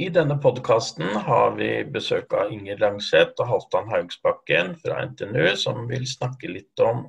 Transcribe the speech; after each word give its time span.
I 0.00 0.08
denne 0.08 0.38
podkasten 0.40 1.16
har 1.26 1.56
vi 1.58 1.70
besøk 1.92 2.32
av 2.34 2.52
Inger 2.52 2.80
Langseth 2.80 3.42
og 3.42 3.50
Halvdan 3.50 3.90
Haugsbakken 3.92 4.72
fra 4.80 5.02
NTNU, 5.10 5.52
som 5.60 5.84
vil 5.90 6.06
snakke 6.08 6.50
litt 6.50 6.80
om 6.82 7.04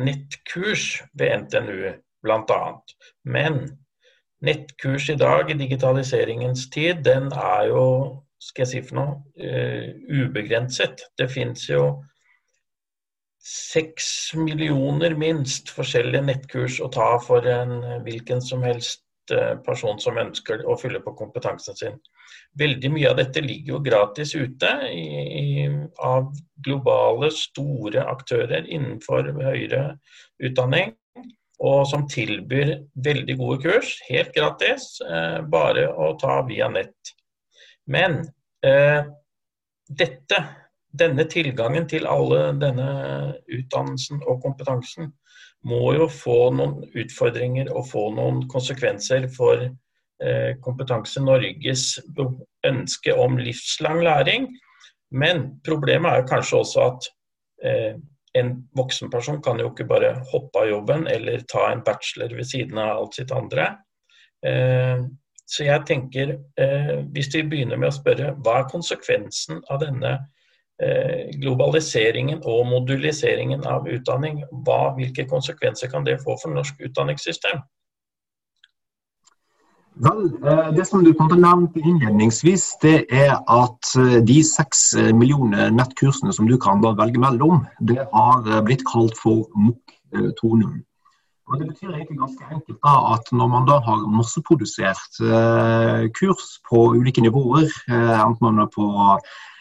nettkurs 0.00 1.02
ved 1.18 1.46
NTNU 1.46 1.92
bl.a. 2.24 2.60
Men 3.24 3.60
nettkurs 4.44 5.08
i 5.12 5.16
dag, 5.20 5.50
i 5.50 5.58
digitaliseringens 5.60 6.66
tid, 6.74 7.04
den 7.06 7.30
er 7.32 7.70
jo, 7.70 7.84
skal 8.42 8.66
jeg 8.66 8.72
si 8.72 8.82
for 8.88 9.00
noe, 9.00 9.16
uh, 9.40 9.90
ubegrenset. 10.10 11.06
Det 11.18 11.28
fins 11.32 11.68
jo 11.70 11.84
seks 13.40 14.34
millioner 14.36 15.14
minst 15.16 15.70
forskjellige 15.72 16.26
nettkurs 16.26 16.80
å 16.84 16.90
ta 16.92 17.14
for 17.24 17.46
en 17.48 17.78
hvilken 18.04 18.42
som 18.44 18.64
helst 18.66 19.06
person 19.66 19.98
som 20.02 20.18
ønsker 20.18 20.64
å 20.66 20.76
fylle 20.80 21.00
på 21.04 21.14
kompetansen 21.18 21.76
sin. 21.76 21.98
Veldig 22.58 22.90
mye 22.94 23.10
av 23.10 23.18
dette 23.20 23.42
ligger 23.44 23.76
jo 23.76 23.82
gratis 23.84 24.34
ute 24.34 24.70
i, 24.90 25.68
av 26.02 26.32
globale, 26.64 27.30
store 27.34 28.04
aktører 28.10 28.66
innenfor 28.66 29.30
høyere 29.36 29.84
utdanning. 30.42 30.96
Og 31.60 31.84
som 31.90 32.06
tilbyr 32.08 32.78
veldig 33.04 33.36
gode 33.36 33.60
kurs, 33.66 33.92
helt 34.08 34.32
gratis, 34.32 34.94
eh, 35.04 35.40
bare 35.44 35.90
å 35.92 36.14
ta 36.18 36.40
via 36.48 36.70
nett. 36.72 37.12
Men 37.86 38.22
eh, 38.64 39.04
dette 39.84 40.40
denne 40.90 41.26
tilgangen 41.30 41.86
til 41.90 42.06
alle 42.08 42.50
denne 42.58 42.90
utdannelsen 43.46 44.22
og 44.26 44.40
kompetansen 44.42 45.12
må 45.68 45.94
jo 45.96 46.08
få 46.08 46.38
noen 46.56 46.84
utfordringer 46.96 47.70
og 47.74 47.88
få 47.90 48.06
noen 48.16 48.44
konsekvenser 48.50 49.28
for 49.34 49.66
eh, 49.66 50.52
Kompetanse 50.64 51.22
Norges 51.22 51.98
ønske 52.66 53.16
om 53.16 53.38
livslang 53.40 54.00
læring. 54.06 54.48
Men 55.10 55.60
problemet 55.66 56.12
er 56.12 56.28
kanskje 56.30 56.62
også 56.62 56.86
at 56.86 57.10
eh, 57.66 57.94
en 58.40 58.52
voksenperson 58.78 59.40
kan 59.42 59.58
jo 59.60 59.72
ikke 59.72 59.88
bare 59.90 60.14
hoppe 60.30 60.62
av 60.62 60.70
jobben 60.70 61.08
eller 61.10 61.42
ta 61.50 61.66
en 61.72 61.82
bachelor 61.86 62.36
ved 62.38 62.46
siden 62.46 62.78
av 62.78 63.02
alt 63.02 63.18
sitt 63.18 63.32
andre. 63.34 63.72
Eh, 64.46 65.02
så 65.50 65.66
jeg 65.66 65.82
tenker, 65.86 66.36
eh, 66.62 66.92
hvis 67.10 67.32
vi 67.34 67.42
begynner 67.42 67.80
med 67.80 67.90
å 67.90 67.96
spørre 67.96 68.36
hva 68.38 68.60
er 68.60 68.70
konsekvensen 68.70 69.64
av 69.68 69.80
denne 69.82 70.12
globaliseringen 71.42 72.40
og 72.48 72.62
moduliseringen 72.70 73.66
av 73.68 73.88
utdanning, 73.90 74.38
hva, 74.64 74.94
hvilke 74.96 75.26
konsekvenser 75.28 75.90
kan 75.92 76.06
det 76.06 76.22
få 76.22 76.38
for 76.40 76.54
norsk 76.56 76.80
utdanningssystem? 76.88 77.60
Vel, 80.00 80.20
eh, 80.46 80.70
Det 80.72 80.86
som 80.86 81.04
du 81.04 81.12
nevnte 81.12 81.80
innledningsvis, 81.80 82.76
det 82.82 83.04
er 83.10 83.34
at 83.48 83.96
eh, 83.98 84.20
de 84.24 84.42
seks 84.44 84.94
millioner 85.12 85.70
nettkursene 85.70 86.32
som 86.32 86.46
du 86.48 86.56
kan 86.56 86.80
velge 86.80 87.18
mellom, 87.18 87.66
det 87.80 87.98
har 88.12 88.62
blitt 88.64 88.84
kalt 88.86 89.18
for 89.18 89.50
MOOC 89.54 89.98
2.0. 90.40 90.80
Og 91.50 91.58
Det 91.58 91.66
betyr 91.66 91.90
egentlig 91.90 92.18
ganske 92.18 92.44
enkelt 92.54 92.78
da 92.86 92.94
at 93.12 93.28
når 93.32 93.48
man 93.48 93.66
da 93.66 93.80
har 93.82 94.06
masseprodusert 94.06 95.18
kurs 96.14 96.60
på 96.70 96.94
ulike 96.94 97.20
nivåer, 97.20 97.66
enten 97.90 98.38
man 98.40 98.62
er 98.62 98.70
på 98.70 98.86
Eh, 98.86 99.59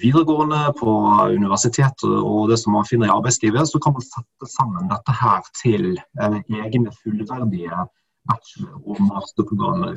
videregående, 0.00 0.72
på 0.78 0.92
universitetet 1.34 2.06
og 2.06 2.48
det 2.50 2.58
som 2.62 2.76
man 2.76 2.86
finner 2.88 3.10
i 3.10 3.14
arbeidslivet, 3.14 3.68
så 3.68 3.80
kan 3.82 3.96
man 3.96 4.04
sette 4.04 4.48
sammen 4.48 4.90
dette 4.92 5.16
her 5.20 5.44
til 5.60 5.88
eh, 5.96 6.38
egne 6.62 6.92
fullverdige 7.02 7.86
bachelor- 8.28 8.82
og 8.84 9.00
masterprogrammer. 9.10 9.96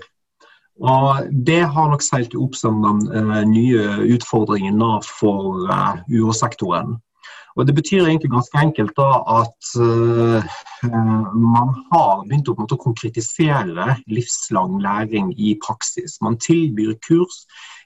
Og 0.79 1.27
Det 1.45 1.61
har 1.67 1.89
nok 1.91 2.03
seilt 2.03 2.35
opp 2.39 2.55
som 2.55 2.79
den 2.83 3.01
uh, 3.11 3.43
nye 3.43 4.13
utfordringen 4.15 4.79
for 5.03 5.65
uh, 5.67 5.99
UH-sektoren. 6.07 6.95
Og 7.59 7.67
Det 7.67 7.75
betyr 7.75 8.05
egentlig 8.07 8.31
ganske 8.31 8.55
enkelt 8.57 8.93
da 8.95 9.07
at 9.35 9.69
uh, 9.75 10.45
man 11.35 11.73
har 11.91 12.21
begynt 12.23 12.47
å, 12.47 12.55
måte, 12.55 12.77
konkretisere 12.79 13.97
livslang 14.07 14.77
læring 14.79 15.33
i 15.35 15.57
praksis. 15.59 16.15
Man 16.23 16.37
tilbyr 16.39 16.93
kurs 17.03 17.41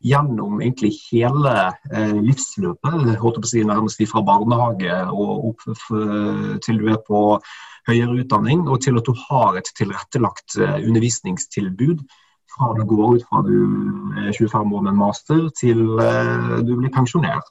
gjennom 0.06 0.62
egentlig 0.62 0.92
hele 1.08 1.56
uh, 1.74 2.20
livsløpet, 2.20 3.18
holdt 3.24 3.40
på 3.42 3.50
å 3.50 3.50
si 3.50 3.64
nærmest 3.66 4.03
fra 4.12 4.22
barnehage 4.28 5.00
og 5.09 5.50
opp 5.50 5.66
til 6.62 6.81
du 6.84 6.92
er 6.94 7.02
på 7.08 7.24
høyere 7.90 8.19
utdanning, 8.22 8.68
og 8.69 8.84
til 8.86 9.00
at 9.00 9.09
du 9.09 9.18
har 9.25 9.58
et 9.58 9.74
tilrettelagt 9.80 10.59
undervisningstilbud 10.59 12.06
fra 12.53 12.69
du 12.78 12.86
går 12.86 13.18
ut 13.18 13.25
fra 13.25 13.42
du 13.48 13.58
er 14.22 14.38
25 14.38 14.78
år 14.78 14.86
med 14.86 14.94
en 14.94 15.02
master 15.02 15.50
til 15.58 15.81
du 16.62 16.74
blir 16.78 16.94
pensjonert. 16.94 17.50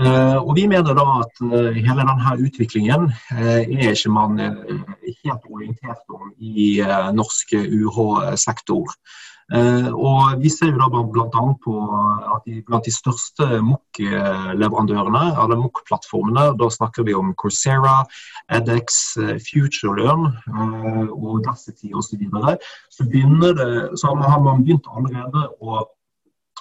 Eh, 0.00 0.36
og 0.40 0.54
Vi 0.56 0.66
mener 0.70 0.94
da 0.96 1.06
at 1.20 1.40
eh, 1.44 1.76
hele 1.76 2.04
denne 2.08 2.36
utviklingen 2.40 3.10
eh, 3.36 3.66
er 3.68 3.90
ikke 3.92 4.12
man 4.14 4.38
helt 4.40 5.50
orientert 5.50 6.06
om 6.08 6.30
i 6.38 6.78
norsk 7.16 7.52
UH-sektor. 7.58 8.94
Og 9.50 10.38
Vi 10.38 10.50
ser 10.54 10.70
jo 10.70 10.78
da 10.78 11.02
bl.a. 11.10 11.40
på 11.64 11.72
at 12.36 12.44
blant 12.68 12.86
de 12.86 12.92
største 12.94 13.48
MOOC-leverandørene, 13.66 15.24
eller 15.42 15.58
MOOC-plattformene, 15.58 16.52
da 16.54 16.68
snakker 16.70 17.02
vi 17.08 17.16
om 17.18 17.34
Coursera, 17.34 17.96
edX, 18.54 19.00
FutureLearn 19.48 20.28
og 21.10 21.26
Audacity 21.34 21.90
osv., 21.90 22.22
så, 22.30 23.08
videre, 23.10 23.88
så, 23.98 24.06
så 24.06 24.14
har 24.22 24.44
man 24.46 24.62
begynt 24.62 24.86
allerede 24.94 25.48
å 25.58 25.82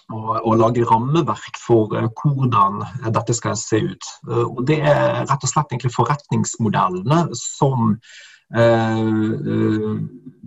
å, 0.10 0.56
lage 0.58 0.86
rammeverk 0.90 1.60
for 1.62 1.94
uh, 1.94 2.08
hvordan 2.22 2.82
dette 3.14 3.36
skal 3.38 3.58
se 3.60 3.82
ut. 3.92 4.10
Uh, 4.28 4.48
og 4.48 4.64
Det 4.70 4.80
er 4.82 5.26
rett 5.26 5.44
og 5.44 5.52
slett 5.52 5.72
egentlig 5.72 5.94
forretningsmodellene 5.96 7.22
som 7.38 7.94
uh, 8.56 10.00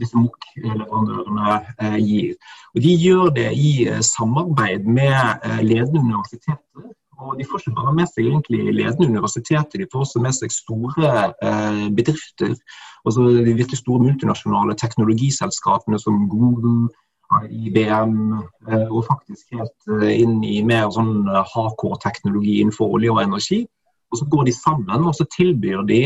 disse 0.03 0.19
MOOC-leverandørene 0.19 2.01
gir. 2.03 2.35
Og 2.75 2.83
De 2.87 2.97
gjør 3.05 3.31
det 3.37 3.51
i 3.55 3.87
samarbeid 4.03 4.89
med 4.89 5.63
ledende 5.63 6.03
universiteter. 6.03 6.91
Og 7.23 7.39
De 7.39 7.47
får 7.47 7.63
ikke 7.63 7.77
bare 7.79 7.95
med 7.95 8.09
seg 8.11 8.27
egentlig 8.27 8.73
ledende 8.75 9.13
universiteter, 9.13 9.79
de 9.79 9.87
får 9.93 10.09
også 10.09 10.23
med 10.25 10.35
seg 10.35 10.51
store 10.51 11.13
bedrifter. 11.95 12.57
Altså 13.07 13.29
De 13.47 13.55
virkelig 13.55 13.79
store 13.79 14.03
multinasjonale 14.09 14.75
teknologiselskapene 14.81 16.01
som 16.03 16.25
Google, 16.33 16.89
IBM, 17.41 18.17
eh, 18.69 18.89
og 18.89 19.05
faktisk 19.07 19.55
helt 19.57 19.89
eh, 20.01 20.11
inn 20.23 20.41
i 20.45 20.61
mer 20.67 20.91
sånn 20.95 21.25
HK-teknologi 21.29 22.57
eh, 22.59 22.65
innenfor 22.65 22.97
olje 22.99 23.13
og 23.15 23.23
energi. 23.23 23.63
Og 24.13 24.21
Så 24.21 24.27
går 24.29 24.45
de 24.45 24.53
sammen 24.53 25.07
og 25.09 25.15
så 25.17 25.25
tilbyr 25.33 25.87
de 25.89 26.03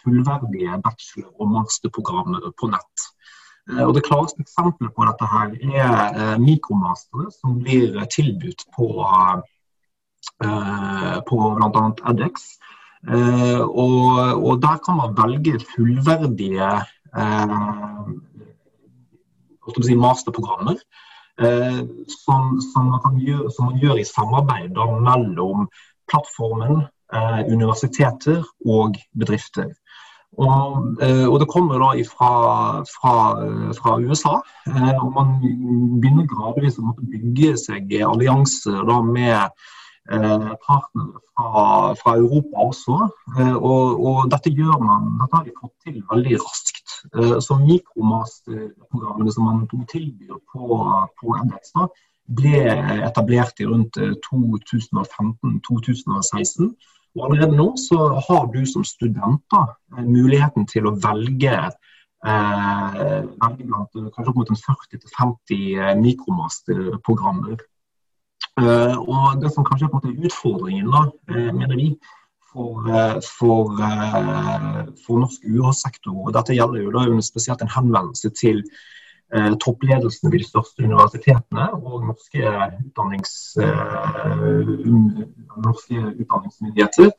fullverdige 0.00 0.78
bachelor- 0.80 1.34
og 1.36 1.50
masterprogrammer 1.52 2.46
på 2.56 2.70
nett. 2.72 3.04
Og 3.84 3.92
Det 3.92 4.06
klareste 4.06 4.40
eksempelet 4.40 4.94
på 4.96 5.04
dette 5.04 5.28
her 5.28 5.52
er 5.82 6.40
mikromastere 6.40 7.28
som 7.34 7.58
blir 7.60 7.92
tilbudt 8.08 8.64
på, 8.72 8.88
på 11.28 11.42
bl.a. 11.58 11.84
edX. 12.08 12.48
Og, 13.68 14.08
og, 14.32 14.62
Der 14.64 14.80
kan 14.80 14.96
man 15.02 15.12
velge 15.20 15.60
fullverdige 15.74 16.72
si, 19.82 19.96
masterprogrammer. 19.98 20.80
Eh, 21.36 21.80
som, 22.08 22.60
som, 22.72 22.92
man 23.04 23.18
gjøre, 23.20 23.50
som, 23.52 23.70
man 23.70 23.80
gjør 23.82 23.98
i 24.00 24.06
samarbeid 24.08 24.70
da, 24.76 24.86
mellom 25.04 25.66
plattformen, 26.08 26.86
eh, 27.12 27.42
universiteter 27.52 28.44
og 28.64 28.96
bedrifter. 29.18 29.74
Og, 30.36 30.96
eh, 31.04 31.24
og, 31.28 31.38
Det 31.40 31.48
kommer 31.48 31.80
da 31.80 31.92
fra, 32.08 32.32
fra, 32.88 33.14
fra 33.76 33.98
USA. 34.00 34.40
Eh, 34.68 34.94
og 34.96 35.12
Man 35.12 35.38
begynner 36.00 36.28
gradvis 36.28 36.80
å 36.80 36.96
bygge 37.00 37.56
seg 37.60 37.98
allianser 38.04 38.84
med 39.04 39.50
Eh, 40.12 40.50
partnere 40.66 41.18
fra, 41.34 41.94
fra, 41.98 42.12
Europa 42.14 42.66
også. 42.70 42.96
Eh, 43.38 43.56
og, 43.56 44.04
og, 44.06 44.18
dette 44.30 44.52
gjør 44.54 44.78
man, 44.78 45.08
dette 45.18 45.34
har 45.34 45.46
de 45.46 45.54
fått 45.58 45.74
til 45.82 45.96
veldig 46.12 46.38
raskt. 46.44 46.75
Eh, 47.14 47.38
så 47.44 47.52
mikromasterprogrammene 47.60 49.30
som 49.32 49.42
man 49.48 49.68
tilbyr 49.92 50.36
på, 50.52 50.64
på 51.20 51.26
NX, 51.44 51.64
ble 52.36 52.60
etablert 53.06 53.56
i 53.62 53.64
rundt 53.68 53.94
2015-2016. 54.26 56.64
Og 57.16 57.20
allerede 57.24 57.56
nå 57.56 57.68
så 57.80 57.98
har 58.28 58.44
du 58.52 58.60
som 58.68 58.84
student 58.84 59.48
muligheten 60.04 60.66
til 60.68 60.86
å 60.90 60.96
velge 61.00 61.56
eh, 61.56 61.70
blant 63.38 63.92
kanskje 63.94 64.30
opp 64.32 64.40
mot 64.42 64.50
40-50 64.50 66.02
mikromasterprogrammer 66.02 67.56
Eh, 68.56 68.96
og 69.12 69.40
Det 69.40 69.50
som 69.52 69.64
kanskje 69.68 69.88
er 69.88 70.26
utfordringen, 70.26 70.90
da, 70.90 71.02
eh, 71.28 71.52
mener 71.52 71.76
vi, 71.76 71.88
for, 72.56 72.88
uh, 72.88 73.20
for, 73.20 73.72
for 75.04 75.24
norsk 75.26 75.44
UH-sektor, 75.44 76.16
og 76.24 76.32
dette 76.36 76.56
gjelder 76.56 76.86
jo 76.86 76.94
da 76.94 77.06
spesielt 77.24 77.64
en 77.64 77.74
henvendelse 77.76 78.32
til 78.38 78.62
eh, 79.34 79.52
toppledelsene 79.60 80.32
ved 80.32 80.40
de 80.40 80.48
største 80.48 80.84
universitetene 80.86 81.66
og 81.76 82.06
norske, 82.08 82.52
utdannings, 82.86 83.34
eh, 83.60 84.86
norske 85.66 86.00
utdanningsmyndigheter 86.16 87.12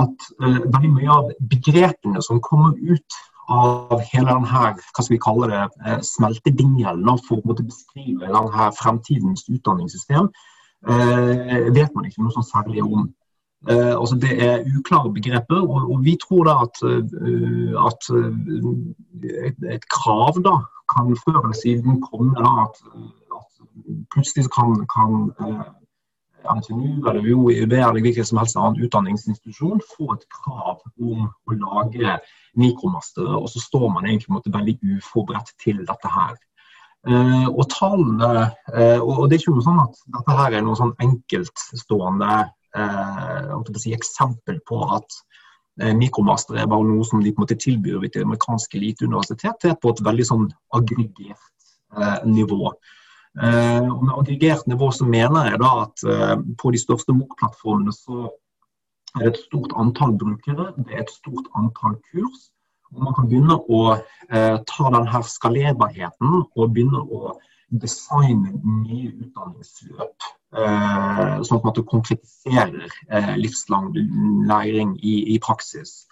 at 0.00 0.26
eh, 0.42 0.58
veldig 0.64 0.92
mye 0.96 1.12
av 1.14 1.30
begrepene 1.52 2.22
som 2.24 2.42
kommer 2.44 2.74
ut 2.80 3.20
av 3.52 4.00
hele 4.08 4.30
denne 4.30 4.46
hva 4.48 5.02
skal 5.02 5.12
vi 5.12 5.20
kalle 5.22 5.50
det, 5.52 5.64
eh, 5.84 6.00
smeltedingelen 6.06 7.20
for 7.26 7.44
å 7.44 7.56
beskrive 7.58 8.30
denne 8.30 8.70
fremtidens 8.78 9.44
utdanningssystem, 9.52 10.30
eh, 10.88 11.68
vet 11.76 11.94
man 11.94 12.08
ikke 12.08 12.24
noe 12.24 12.34
sånn 12.34 12.50
særlig 12.50 12.84
om. 12.84 13.12
Uh, 13.64 13.94
altså 14.00 14.16
det 14.20 14.32
er 14.44 14.66
uklare 14.78 15.12
begreper, 15.12 15.60
og, 15.62 15.90
og 15.92 16.04
vi 16.04 16.18
tror 16.20 16.44
da 16.48 16.54
at, 16.66 16.76
uh, 16.84 17.86
at 17.88 18.10
uh, 18.12 18.28
et, 19.48 19.58
et, 19.76 19.86
krav 19.88 20.36
da 20.44 20.58
kan 20.92 21.14
før 21.24 21.38
eller 21.40 21.56
siden 21.56 22.02
komme 22.04 22.34
da 22.36 22.50
at, 22.66 22.82
at 23.38 23.48
plutselig 24.12 24.50
kan, 24.52 24.76
kan 24.92 25.32
NTNU 26.44 27.08
eller 27.08 27.34
UiB 27.34 27.72
eller 27.72 28.00
hvilken 28.04 28.26
som 28.28 28.38
helst 28.38 28.58
annen 28.60 28.84
utdanningsinstitusjon 28.84 29.80
få 29.94 30.12
et 30.14 30.26
krav 30.36 30.82
om 31.00 31.24
å 31.24 31.56
lage 31.60 32.18
mikromastere, 32.60 33.38
og 33.38 33.48
så 33.50 33.62
står 33.62 33.86
man 33.94 34.08
egentlig 34.08 34.34
måte, 34.34 34.52
veldig 34.52 34.76
uforberedt 34.98 35.54
til 35.62 35.80
dette 35.88 36.10
her. 36.18 36.36
Uh, 37.04 37.48
og 37.52 37.66
tallene, 37.72 38.46
uh, 38.72 39.00
og 39.00 39.26
det 39.28 39.36
er 39.36 39.42
ikke 39.42 39.56
noe 39.56 39.66
sånn 39.66 39.82
at 39.82 39.98
dette 40.18 40.36
her 40.38 40.54
er 40.56 40.62
noe 40.64 40.78
sånn 40.78 40.94
enkeltstående 41.04 42.36
uh, 42.76 43.78
si, 43.80 43.94
eksempel 43.96 44.60
på 44.68 44.82
at 44.96 45.22
mikromaster 45.98 46.54
er 46.54 46.68
bare 46.70 46.86
noe 46.86 47.02
som 47.02 47.18
de 47.18 47.32
på 47.34 47.40
en 47.40 47.42
måte 47.42 47.56
tilbyr 47.58 48.04
til 48.06 48.22
amerikanske 48.22 48.76
eliteuniversitet. 48.78 49.56
Det 49.58 49.72
er 49.72 49.80
på 49.82 49.90
et 49.90 50.02
veldig 50.06 50.26
sånn 50.28 50.44
aggregert 50.78 52.22
nivå. 52.22 52.70
Uh, 53.34 53.88
og 53.90 54.04
med 54.04 54.12
aggregert 54.20 54.68
nivå 54.70 54.92
så 54.94 55.08
mener 55.10 55.50
jeg 55.50 55.58
da 55.64 55.72
at 55.88 56.04
på 56.62 56.70
de 56.70 56.78
største 56.78 57.16
MOOC-plattformene 57.16 57.96
så 57.96 58.28
er 59.14 59.24
det 59.24 59.32
et 59.34 59.42
stort 59.46 59.72
antall 59.78 60.16
brukere, 60.18 60.72
det 60.76 60.94
er 60.94 61.04
et 61.04 61.10
stort 61.14 61.46
antall 61.58 61.96
kurs. 62.10 62.50
og 62.94 63.02
Man 63.06 63.14
kan 63.14 63.28
begynne 63.30 63.58
å 63.70 63.82
eh, 63.94 64.56
ta 64.70 64.90
denne 64.94 65.20
skalerbarheten 65.28 66.40
og 66.42 66.72
begynne 66.74 67.02
å 67.02 67.36
designe 67.70 68.54
nye 68.64 69.12
utdanningsløp. 69.12 70.26
Sånn 70.54 71.58
at 71.58 71.64
man 71.66 71.86
konkretiserer 71.90 73.36
livslang 73.40 73.90
læring 74.48 74.94
i, 75.02 75.34
i, 75.34 75.38
praksis. 75.42 76.04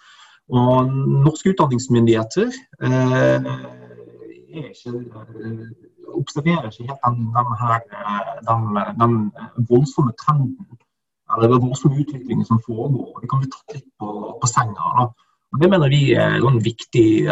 Og 0.51 0.91
norske 1.23 1.53
utdanningsmyndigheter 1.53 2.51
er 2.83 4.69
ikke 4.69 4.91
observerer 6.13 6.69
ikke 6.69 6.87
helt 6.89 7.03
den, 7.05 7.17
den, 7.37 7.49
her, 7.61 7.79
eh, 7.99 8.31
den, 8.49 8.61
den 9.01 9.13
voldsomme 9.69 10.13
trenden 10.21 10.79
eller 11.33 11.47
den 11.53 11.61
voldsomme 11.65 11.99
utviklingen 12.01 12.45
som 12.45 12.61
foregår. 12.65 13.19
Det 13.21 13.29
kan 13.29 13.41
bli 13.41 13.49
tatt 13.53 13.75
litt 13.77 13.89
på, 13.99 14.09
på 14.41 14.49
senga. 14.55 14.89
Da. 14.99 15.05
Det 15.53 15.69
mener 15.69 15.89
vi 15.89 16.13
er 16.17 16.39
viktig. 16.41 16.63
viktig. 16.65 17.29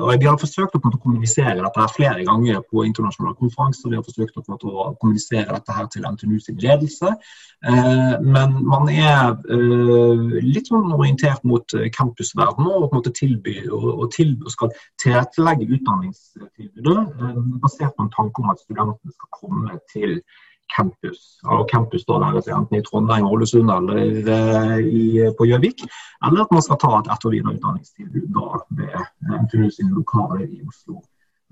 og 0.00 0.20
Vi 0.20 0.26
har 0.26 0.38
forsøkt 0.40 0.76
å 0.76 0.80
kommunisere 0.80 1.60
dette 1.60 1.80
her 1.80 1.90
flere 1.92 2.24
ganger 2.24 2.62
på 2.64 2.84
internasjonale 2.86 3.36
konferanser. 3.36 3.90
Vi 3.90 3.96
har 3.96 4.04
forsøkt 4.06 4.36
å 4.36 4.94
kommunisere 5.00 5.52
dette 5.52 5.72
her 5.76 5.86
til 5.92 6.06
NTNU 6.08 6.38
sin 6.40 6.56
ledelse. 6.56 7.12
Eh, 7.68 8.14
men 8.20 8.56
man 8.64 8.88
er 8.88 9.36
eh, 9.52 10.22
litt 10.42 10.70
sånn 10.72 10.94
orientert 10.96 11.44
mot 11.44 11.76
campusverdenen 11.92 12.72
og 12.72 12.88
på 12.88 12.96
en 12.96 13.02
måte 13.02 13.12
tilby 13.14 13.58
og, 13.68 14.08
tilby, 14.16 14.48
skal 14.50 14.72
tilrettelegge 15.02 15.68
utdanningstilbudet 15.76 17.04
eh, 17.04 17.42
basert 17.62 17.92
på 17.96 18.06
en 18.06 18.14
tanke 18.16 18.42
om 18.42 18.50
at 18.54 18.64
studentene 18.64 19.12
skal 19.12 19.30
komme 19.42 19.76
til 19.92 20.22
campus. 20.76 21.38
Og 21.44 21.68
campus 21.70 22.02
står 22.02 22.18
der, 22.22 22.50
enten 22.56 22.78
i 22.78 22.82
Trondheim, 22.86 23.26
Ålesund 23.26 23.70
eller 23.70 24.80
i, 24.80 25.30
på 25.38 25.46
Gjøvik. 25.48 25.84
Eller 26.26 26.44
at 26.44 26.52
man 26.52 26.62
skal 26.62 26.80
ta 26.82 26.98
et 26.98 27.10
etter- 27.12 27.30
og 27.30 27.36
videreutdanningstilbud 27.36 28.28
da 28.36 28.60
ved 28.78 29.40
NTNU 29.42 29.70
sine 29.70 29.96
lokaler 29.96 30.46
i 30.46 30.62
Oslo. 30.66 31.02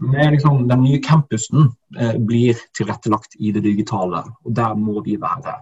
Men 0.00 0.32
liksom, 0.32 0.68
Den 0.68 0.82
nye 0.82 1.00
campusen 1.04 1.72
eh, 1.98 2.16
blir 2.16 2.56
tilrettelagt 2.76 3.36
i 3.38 3.52
det 3.52 3.64
digitale, 3.64 4.24
og 4.44 4.56
der 4.56 4.74
må 4.74 5.02
vi 5.04 5.18
være. 5.20 5.58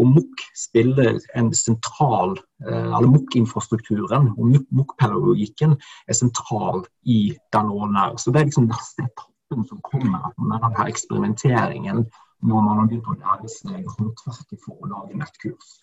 Og 0.00 0.08
MOOC 0.08 0.46
spiller 0.56 1.18
en 1.36 1.50
sentral, 1.54 2.38
eller 2.64 3.08
MOOC-infrastrukturen 3.12 4.30
og 4.38 4.46
MOOC-pedagogikken 4.70 5.76
er 6.08 6.16
sentral 6.16 6.86
i 7.04 7.34
den 7.52 7.72
her. 7.96 8.16
Så 8.16 8.32
det 8.32 8.40
er 8.40 8.48
liksom 8.48 8.70
neste 8.70 9.04
etappen 9.04 9.68
som 9.68 9.82
kommer 9.84 10.32
med 10.40 10.64
denne 10.64 10.88
eksperimenteringen 10.88 12.06
når 12.42 12.64
man 12.66 12.80
har 12.80 12.88
begynt 12.90 13.10
å 13.10 13.18
lære 13.18 13.50
seg 13.50 13.86
håndverket 13.96 14.64
for 14.64 14.80
å 14.82 14.90
lage 14.90 15.18
nettkurs. 15.18 15.76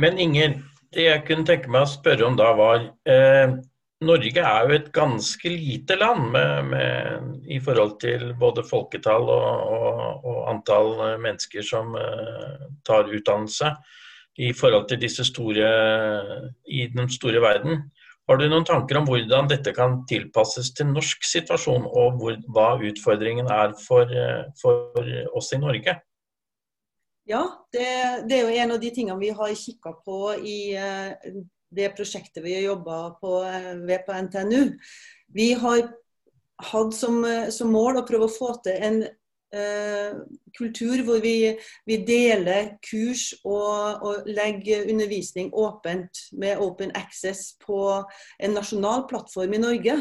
Men 0.00 0.20
Inger, 0.22 0.60
det 0.94 1.08
jeg 1.08 1.26
kunne 1.26 1.46
tenke 1.48 1.70
meg 1.72 1.86
å 1.86 1.90
spørre 1.90 2.26
om 2.28 2.38
da 2.38 2.52
var 2.58 2.84
eh, 3.10 3.56
Norge 4.00 4.40
er 4.40 4.64
jo 4.64 4.76
et 4.78 4.88
ganske 4.96 5.50
lite 5.52 5.96
land 6.00 6.30
med, 6.32 6.70
med, 6.70 7.32
i 7.52 7.58
forhold 7.60 7.98
til 8.00 8.30
både 8.40 8.64
folketall 8.64 9.26
og, 9.28 9.74
og, 9.74 10.28
og 10.30 10.38
antall 10.54 10.94
mennesker 11.20 11.66
som 11.66 11.92
eh, 12.00 12.68
tar 12.86 13.10
utdannelse 13.10 13.74
i 14.40 14.54
forhold 14.56 14.86
til 14.88 15.02
disse 15.02 15.26
store 15.28 15.68
i 16.64 16.86
den 16.94 17.10
store 17.12 17.42
verden. 17.44 17.82
Har 18.30 18.38
du 18.38 18.44
noen 18.46 18.62
tanker 18.62 19.00
om 19.00 19.08
hvordan 19.08 19.48
dette 19.50 19.72
kan 19.74 20.04
tilpasses 20.06 20.68
til 20.78 20.86
norsk 20.92 21.24
situasjon, 21.26 21.88
og 21.90 22.20
hvor, 22.20 22.36
hva 22.54 22.68
utfordringen 22.78 23.50
er 23.50 23.74
for, 23.74 24.12
for, 24.60 25.08
oss 25.34 25.50
i 25.56 25.58
Norge? 25.58 25.96
Ja, 27.26 27.42
det, 27.74 27.88
det, 28.30 28.36
er 28.36 28.44
jo 28.44 28.60
en 28.62 28.76
av 28.76 28.78
de 28.82 28.92
tingene 28.94 29.18
vi 29.18 29.32
har 29.34 29.56
kikka 29.58 29.96
på 30.06 30.20
i 30.46 30.60
uh, 30.78 31.42
det 31.74 31.90
prosjektet 31.98 32.42
vi 32.46 32.54
har 32.54 32.68
jobba 32.68 33.00
uh, 33.18 33.72
ved 33.82 34.06
på 34.06 34.22
NTNU. 34.28 34.62
Vi 35.34 35.50
har 35.58 35.82
hatt 36.70 36.94
som, 36.94 37.24
som, 37.50 37.74
mål 37.74 37.98
å 37.98 38.06
prøve 38.06 38.30
å 38.30 38.36
få 38.36 38.54
til 38.62 38.78
en 38.78 39.02
Eh, 39.02 39.19
kultur 40.56 41.02
hvor 41.06 41.18
vi, 41.24 41.56
vi, 41.88 41.96
deler 42.06 42.76
kurs 42.86 43.32
og, 43.42 44.04
og, 44.06 44.28
legger 44.30 44.86
undervisning 44.92 45.50
åpent 45.52 46.22
med 46.38 46.62
open 46.62 46.94
access 46.94 47.56
på 47.64 47.80
en 48.38 48.54
nasjonal 48.54 49.08
plattform 49.10 49.58
i 49.58 49.62
Norge. 49.62 50.00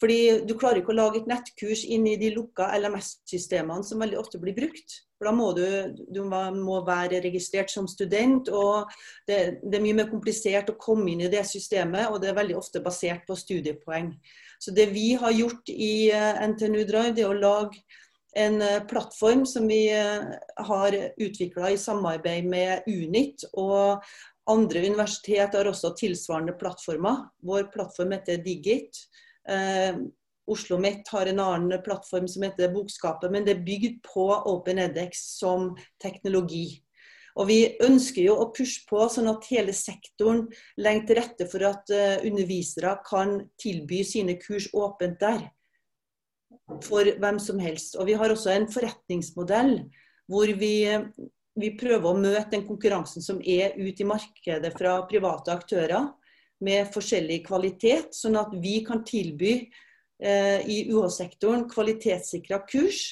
Fordi 0.00 0.44
Du 0.48 0.56
klarer 0.58 0.82
ikke 0.82 0.92
å 0.92 0.98
lage 0.98 1.20
et 1.22 1.28
nettkurs 1.30 1.84
inn 1.86 2.06
i 2.10 2.18
de 2.20 2.32
lukka 2.34 2.66
LMS-systemene 2.76 3.86
som 3.86 4.02
veldig 4.02 4.18
ofte 4.20 4.40
blir 4.42 4.56
brukt. 4.56 4.98
For 5.16 5.28
Da 5.28 5.32
må 5.32 5.52
du, 5.56 5.64
du 6.12 6.24
må 6.26 6.80
være 6.86 7.22
registrert 7.24 7.70
som 7.72 7.86
student, 7.88 8.50
og 8.50 8.90
det, 9.28 9.60
det, 9.62 9.78
er 9.78 9.84
mye 9.84 10.00
mer 10.02 10.10
komplisert 10.10 10.72
å 10.72 10.78
komme 10.80 11.12
inn 11.12 11.22
i 11.24 11.30
det 11.32 11.44
systemet. 11.48 12.10
Og 12.10 12.20
det 12.20 12.32
er 12.32 12.40
veldig 12.40 12.58
ofte 12.58 12.82
basert 12.84 13.24
på 13.28 13.38
studiepoeng. 13.38 14.10
Så 14.60 14.74
det 14.74 14.90
vi 14.92 15.12
har 15.20 15.32
gjort 15.32 15.70
i 15.70 16.10
eh, 16.12 16.42
NTNU 16.50 16.82
Drive, 16.88 17.14
det 17.16 17.24
er 17.24 17.32
å 17.32 17.38
lage 17.38 17.80
en 18.34 18.62
eh, 18.62 18.82
plattform 18.84 19.46
som 19.46 19.68
vi 19.68 19.92
eh, 19.92 20.22
har 20.56 20.96
utvikla 21.16 21.70
i 21.70 21.78
samarbeid 21.78 22.44
med 22.44 22.82
Unit. 22.86 23.44
og 23.52 24.02
andre 24.46 24.82
universitet 24.84 25.54
har 25.56 25.64
også 25.70 25.94
tilsvarende 25.96 26.52
plattformer. 26.60 27.22
Vår 27.40 27.70
plattform 27.72 28.12
heter 28.12 28.42
Digit. 28.44 28.98
Eh, 29.48 29.96
Oslo 30.46 30.76
Mitt 30.78 31.08
har 31.08 31.26
en 31.26 31.40
annen 31.40 31.82
plattform 31.82 32.28
som 32.28 32.42
heter 32.44 32.68
Bokskapet, 32.74 33.32
men 33.32 33.46
det 33.46 33.54
er 33.54 33.64
bygd 33.64 34.02
på 34.04 34.26
OpenEDX 34.52 35.22
som 35.38 35.70
teknologi. 36.02 36.82
Og 37.40 37.48
Vi 37.48 37.76
ønsker 37.82 38.28
jo 38.28 38.36
å 38.36 38.50
pushe 38.52 38.84
på 38.86 39.08
sånn 39.08 39.30
at 39.32 39.48
hele 39.48 39.72
sektoren 39.72 40.44
legger 40.76 41.06
til 41.06 41.18
rette 41.18 41.48
for 41.50 41.64
at 41.66 41.90
undervisere 42.22 42.98
kan 43.08 43.40
tilby 43.58 44.04
sine 44.06 44.36
kurs 44.38 44.68
åpent 44.76 45.18
der 45.18 45.48
for 46.82 47.08
hvem 47.20 47.38
som 47.42 47.60
helst. 47.62 47.96
Og 47.98 48.08
Vi 48.08 48.16
har 48.18 48.32
også 48.32 48.52
en 48.54 48.68
forretningsmodell 48.70 49.78
hvor 50.30 50.48
vi, 50.58 50.88
vi 51.60 51.70
prøver 51.78 52.08
å 52.08 52.18
møte 52.18 52.50
den 52.54 52.66
konkurransen 52.66 53.24
som 53.24 53.40
er 53.40 53.76
ute 53.76 54.02
i 54.02 54.08
markedet 54.08 54.72
fra 54.78 54.98
private 55.10 55.52
aktører, 55.52 56.12
med 56.64 56.88
forskjellig 56.94 57.42
kvalitet, 57.44 58.14
sånn 58.16 58.38
at 58.40 58.54
vi 58.62 58.78
kan 58.86 59.02
tilby 59.04 59.50
eh, 60.22 60.62
i 60.70 60.84
UH-sektoren 60.88 61.66
kvalitetssikra 61.68 62.62
kurs 62.70 63.02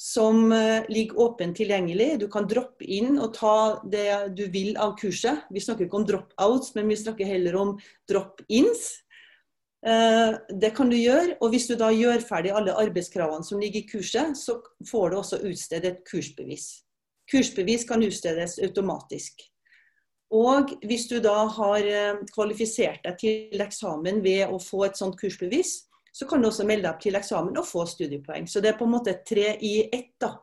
som 0.00 0.52
eh, 0.52 0.86
ligger 0.88 1.18
åpent 1.26 1.58
tilgjengelig. 1.58 2.14
Du 2.22 2.28
kan 2.32 2.48
droppe 2.48 2.86
inn 2.88 3.18
og 3.20 3.34
ta 3.36 3.82
det 3.84 4.32
du 4.38 4.46
vil 4.52 4.72
av 4.80 4.94
kurset. 5.00 5.44
Vi 5.52 5.60
snakker 5.60 5.84
ikke 5.86 6.00
om 6.00 6.06
drop-outs, 6.08 6.72
men 6.78 6.88
vi 6.88 6.96
snakker 7.02 7.28
heller 7.28 7.58
om 7.60 7.74
drop-ins. 8.08 8.86
Eh, 9.86 10.34
det 10.60 10.74
kan 10.76 10.90
du 10.90 10.96
gjøre, 10.98 11.38
og 11.40 11.54
hvis 11.54 11.66
du 11.70 11.76
da 11.80 11.88
gjør 11.94 12.20
ferdig 12.24 12.52
alle 12.52 12.76
arbeidskravene 12.76 13.46
som 13.46 13.60
ligger 13.62 13.80
i 13.80 13.88
kurset, 13.88 14.36
så 14.36 14.58
får 14.90 15.10
du 15.10 15.20
også 15.20 15.40
utstedt 15.48 15.86
et 15.88 16.02
kursbevis. 16.08 16.66
Kursbevis 17.30 17.86
kan 17.88 18.04
utstedes 18.04 18.58
automatisk. 18.60 19.40
Og 20.30 20.74
hvis 20.86 21.08
du 21.10 21.16
da 21.24 21.46
har 21.56 21.86
eh, 21.86 22.20
kvalifisert 22.34 23.00
deg 23.06 23.16
til 23.22 23.64
eksamen 23.64 24.20
ved 24.22 24.52
å 24.52 24.60
få 24.62 24.84
et 24.86 25.00
sånt 25.00 25.16
kursbevis, 25.18 25.80
så 26.12 26.26
kan 26.26 26.42
du 26.42 26.50
også 26.50 26.66
melde 26.66 26.84
deg 26.84 26.92
opp 26.92 27.02
til 27.02 27.16
eksamen 27.16 27.58
og 27.58 27.66
få 27.66 27.86
studiepoeng. 27.88 28.46
Så 28.50 28.60
det 28.60 28.72
er 28.72 28.78
på 28.78 28.86
en 28.86 28.94
måte 28.98 29.16
tre 29.26 29.54
i 29.64 29.88
ett. 29.88 30.12
da. 30.20 30.36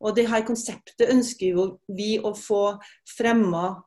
Og 0.00 0.14
det 0.14 0.28
her 0.30 0.46
konseptet 0.46 1.10
ønsker 1.10 1.58
jo 1.58 1.64
vi 1.90 2.16
å 2.22 2.32
få 2.38 2.78
fremma 3.16 3.82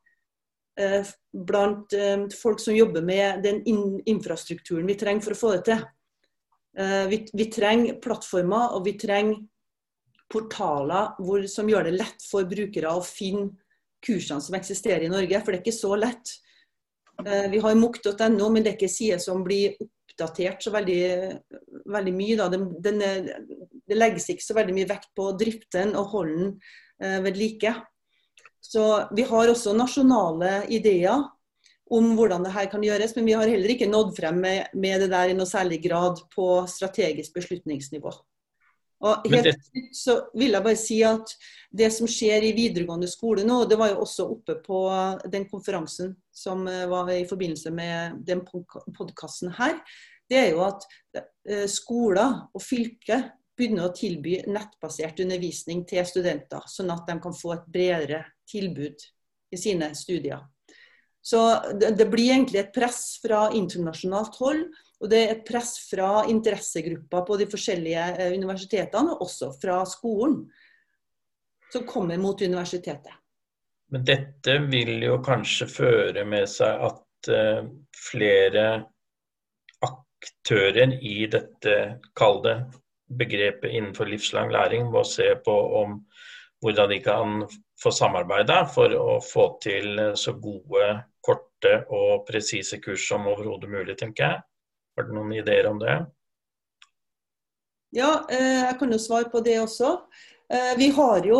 blant 1.48 1.94
eh, 1.94 2.28
folk 2.42 2.62
som 2.64 2.76
jobber 2.76 3.04
med 3.06 3.44
den 3.46 3.62
infrastrukturen 4.10 4.88
vi 4.90 4.98
trenger 5.00 5.26
for 5.26 5.36
å 5.36 5.42
få 5.42 5.54
det 5.56 5.64
til. 5.70 5.84
Eh, 6.78 7.08
vi, 7.12 7.24
vi, 7.34 7.48
trenger 7.52 8.00
plattformer 8.04 8.78
og 8.78 8.86
vi 8.88 8.96
trenger 9.00 9.42
portaler 10.32 11.18
hvor, 11.20 11.44
som 11.52 11.70
gjør 11.70 11.90
det 11.90 11.98
lett 11.98 12.24
for 12.30 12.48
brukere 12.48 12.94
å 12.96 13.04
finne 13.04 13.52
kursene 14.02 14.42
som 14.42 14.56
eksisterer 14.58 15.06
i 15.06 15.12
Norge, 15.12 15.42
for 15.42 15.52
det 15.52 15.60
er 15.60 15.66
ikke 15.66 15.78
så 15.78 15.96
lett. 16.00 16.36
Eh, 17.26 17.48
vi 17.52 17.60
har 17.62 17.78
mok.no, 17.78 18.48
men 18.50 18.64
det 18.64 18.72
er 18.72 18.78
ikke 18.80 18.92
sider 18.92 19.22
som 19.22 19.44
blir 19.46 19.76
oppdatert 19.82 20.64
så 20.64 20.74
veldig, 20.74 21.04
veldig 21.92 22.14
mye. 22.16 22.50
Den, 22.56 22.68
den 22.84 23.04
er, 23.06 23.30
det 23.88 23.98
legges 23.98 24.30
ikke 24.32 24.48
så 24.48 24.58
veldig 24.58 24.76
mye 24.80 24.90
vekt 24.90 25.12
på 25.18 25.30
å 25.30 25.38
drifte 25.38 25.82
den 25.82 25.96
og 26.00 26.16
holde 26.16 26.38
den 26.40 26.52
eh, 27.04 27.20
ved 27.28 27.40
like. 27.40 27.76
Så 28.62 29.10
Vi 29.16 29.26
har 29.28 29.52
også 29.52 29.74
nasjonale 29.74 30.66
ideer 30.70 31.28
om 31.92 32.14
hvordan 32.16 32.46
det 32.46 32.54
her 32.56 32.70
kan 32.72 32.84
gjøres, 32.86 33.16
men 33.18 33.28
vi 33.28 33.36
har 33.36 33.50
heller 33.50 33.74
ikke 33.74 33.90
nådd 33.90 34.14
frem 34.16 34.38
med, 34.40 34.72
med 34.74 35.02
det 35.04 35.10
der 35.12 35.32
i 35.32 35.36
noe 35.36 35.50
særlig 35.50 35.82
grad 35.84 36.22
på 36.32 36.62
strategisk 36.72 37.36
beslutningsnivå. 37.36 38.14
Og 39.02 39.26
helt 39.34 39.50
det... 39.50 39.82
så 39.98 40.18
vil 40.38 40.54
jeg 40.54 40.64
bare 40.64 40.78
si 40.78 41.00
at 41.06 41.34
Det 41.74 41.88
som 41.94 42.10
skjer 42.10 42.44
i 42.46 42.54
videregående 42.54 43.10
skole 43.10 43.46
nå, 43.48 43.64
det 43.66 43.78
var 43.80 43.94
jo 43.94 44.02
også 44.04 44.28
oppe 44.34 44.58
på 44.62 44.82
den 45.32 45.48
konferansen 45.50 46.14
som 46.36 46.66
eh, 46.68 46.84
var 46.92 47.10
i 47.16 47.24
forbindelse 47.28 47.72
med 47.72 48.20
den 48.28 48.42
podkasten 48.44 49.54
her. 49.56 49.78
Det 50.30 50.38
er 50.38 50.50
jo 50.52 50.66
at 50.68 50.84
eh, 51.16 51.64
skoler 51.72 52.42
og 52.52 52.64
fylker 52.64 53.30
begynner 53.62 53.88
å 53.88 53.96
tilby 53.96 54.42
nettbasert 54.50 55.22
undervisning 55.24 55.86
til 55.90 56.06
studenter, 56.10 56.66
sånn 56.68 56.92
at 56.94 57.06
de 57.08 57.18
kan 57.22 57.38
få 57.38 57.56
et 57.56 57.68
bredere 57.70 58.24
tilbud 58.50 59.06
i 59.52 59.60
sine 59.60 59.94
studier. 59.96 60.42
Så 61.22 61.38
det, 61.78 62.08
blir 62.10 62.34
egentlig 62.34 62.64
et 62.64 62.74
press 62.74 63.20
fra 63.22 63.52
internasjonalt 63.54 64.40
hold 64.42 64.64
og 65.02 65.10
det 65.10 65.22
er 65.22 65.32
et 65.34 65.46
press 65.46 65.74
fra 65.90 66.26
interessegrupper 66.30 67.24
på 67.26 67.38
de 67.42 67.48
forskjellige 67.50 68.04
eh, 68.22 68.36
universitetene, 68.38 69.16
og 69.16 69.26
også 69.26 69.50
fra 69.62 69.80
skolen, 69.90 70.44
som 71.74 71.88
kommer 71.90 72.22
mot 72.22 72.42
universitetet. 72.42 73.16
Men 73.92 74.06
dette 74.08 74.58
vil 74.70 75.02
jo 75.04 75.18
kanskje 75.26 75.68
føre 75.68 76.24
med 76.28 76.46
seg 76.48 76.84
at 76.86 77.30
uh, 77.32 77.66
flere 77.92 78.66
aktører 79.84 80.94
i 81.04 81.26
dette, 81.32 81.76
kall 82.16 82.40
det, 82.46 82.56
begrepet 83.18 83.72
innenfor 83.72 84.10
livslang 84.10 84.52
læring, 84.54 84.90
må 84.92 85.04
se 85.08 85.34
på 85.46 85.56
om 85.82 86.00
hvordan 86.62 86.90
de 86.92 87.00
kan 87.04 87.44
få 87.82 87.92
samarbeide 87.96 88.60
for 88.74 88.94
å 88.94 89.18
få 89.26 89.48
til 89.64 90.00
så 90.20 90.36
gode, 90.38 90.92
korte 91.26 91.74
og 91.90 92.26
presise 92.28 92.78
kurs 92.82 93.08
som 93.10 93.28
overhodet 93.30 93.70
mulig, 93.70 93.98
tenker 93.98 94.28
jeg. 94.28 94.42
Har 94.98 95.08
du 95.08 95.16
noen 95.16 95.34
ideer 95.40 95.70
om 95.70 95.80
det? 95.82 95.98
Ja, 97.96 98.12
eh, 98.32 98.62
jeg 98.68 98.78
kan 98.80 98.94
jo 98.94 99.00
svare 99.02 99.30
på 99.32 99.42
det 99.44 99.58
også. 99.60 99.98
Eh, 100.52 100.78
vi 100.78 100.90
har 100.92 101.24
jo 101.24 101.38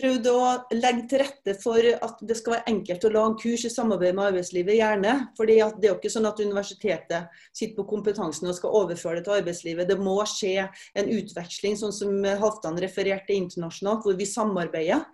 prøvd 0.00 0.26
å 0.30 0.36
legge 0.72 1.02
til 1.10 1.20
rette 1.20 1.52
for 1.60 1.84
at 1.92 2.20
det 2.24 2.38
skal 2.38 2.54
være 2.54 2.72
enkelt 2.72 3.02
å 3.04 3.10
lage 3.12 3.42
kurs 3.42 3.66
i 3.68 3.70
samarbeid 3.72 4.14
med 4.16 4.30
arbeidslivet, 4.30 4.78
gjerne. 4.78 5.12
fordi 5.36 5.58
Det 5.58 5.84
er 5.84 5.90
jo 5.90 5.98
ikke 5.98 6.12
sånn 6.14 6.28
at 6.28 6.40
universitetet 6.40 7.42
sitter 7.52 7.76
på 7.76 7.84
kompetansen 7.90 8.48
og 8.48 8.56
skal 8.56 8.72
overføre 8.78 9.16
det 9.16 9.24
til 9.26 9.34
arbeidslivet. 9.34 9.88
Det 9.88 9.98
må 10.00 10.16
skje 10.24 10.70
en 10.94 11.10
utveksling, 11.18 11.76
sånn 11.76 11.92
som 11.92 12.24
Halvdan 12.24 12.80
refererte 12.80 13.36
internasjonalt, 13.36 14.06
hvor 14.06 14.16
vi 14.16 14.24
samarbeider. 14.24 15.04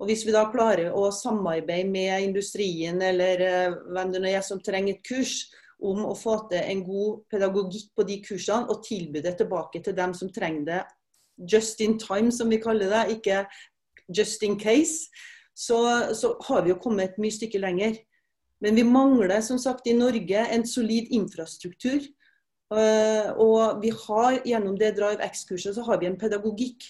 Og 0.00 0.08
Hvis 0.08 0.24
vi 0.24 0.32
da 0.32 0.46
klarer 0.50 0.96
å 0.96 1.10
samarbeide 1.12 1.90
med 1.90 2.22
industrien 2.22 3.02
eller 3.02 3.40
eh, 3.40 3.76
hvem 3.92 4.12
det 4.12 4.24
nå 4.24 4.32
er 4.32 4.40
som 4.40 4.64
trenger 4.64 4.96
et 4.96 5.04
kurs, 5.04 5.52
om 5.82 6.06
å 6.06 6.14
få 6.16 6.48
til 6.48 6.62
en 6.62 6.82
god 6.86 7.20
pedagogikk 7.28 7.92
på 7.94 8.08
de 8.08 8.20
kursene 8.22 8.70
og 8.70 8.84
tilby 8.86 9.20
det 9.20 9.36
tilbake 9.36 9.82
til 9.82 9.94
dem 9.98 10.14
som 10.14 10.30
trenger 10.32 10.64
det 10.64 10.82
just 11.38 11.80
in 11.80 11.98
time, 11.98 12.32
som 12.32 12.50
vi 12.50 12.60
kaller 12.62 12.90
det, 12.92 13.18
ikke 13.18 13.44
just 14.08 14.42
in 14.42 14.58
case, 14.60 15.08
så, 15.54 16.14
så 16.14 16.36
har 16.48 16.62
vi 16.62 16.72
jo 16.72 16.80
kommet 16.80 17.10
et 17.12 17.20
mye 17.22 17.34
stykke 17.34 17.60
lenger. 17.60 17.96
Men 18.62 18.78
vi 18.78 18.84
mangler 18.86 19.40
som 19.42 19.58
sagt 19.58 19.86
i 19.90 19.96
Norge 19.96 20.46
en 20.54 20.66
solid 20.66 21.10
infrastruktur. 21.10 22.00
Uh, 22.72 23.28
og 23.36 23.82
vi 23.82 23.90
har 23.92 24.38
gjennom 24.48 24.78
det 24.80 24.94
Drive 24.96 25.20
X-kurset 25.26 25.76
så 25.76 25.82
har 25.84 25.98
vi 26.00 26.08
en 26.08 26.16
pedagogikk. 26.18 26.86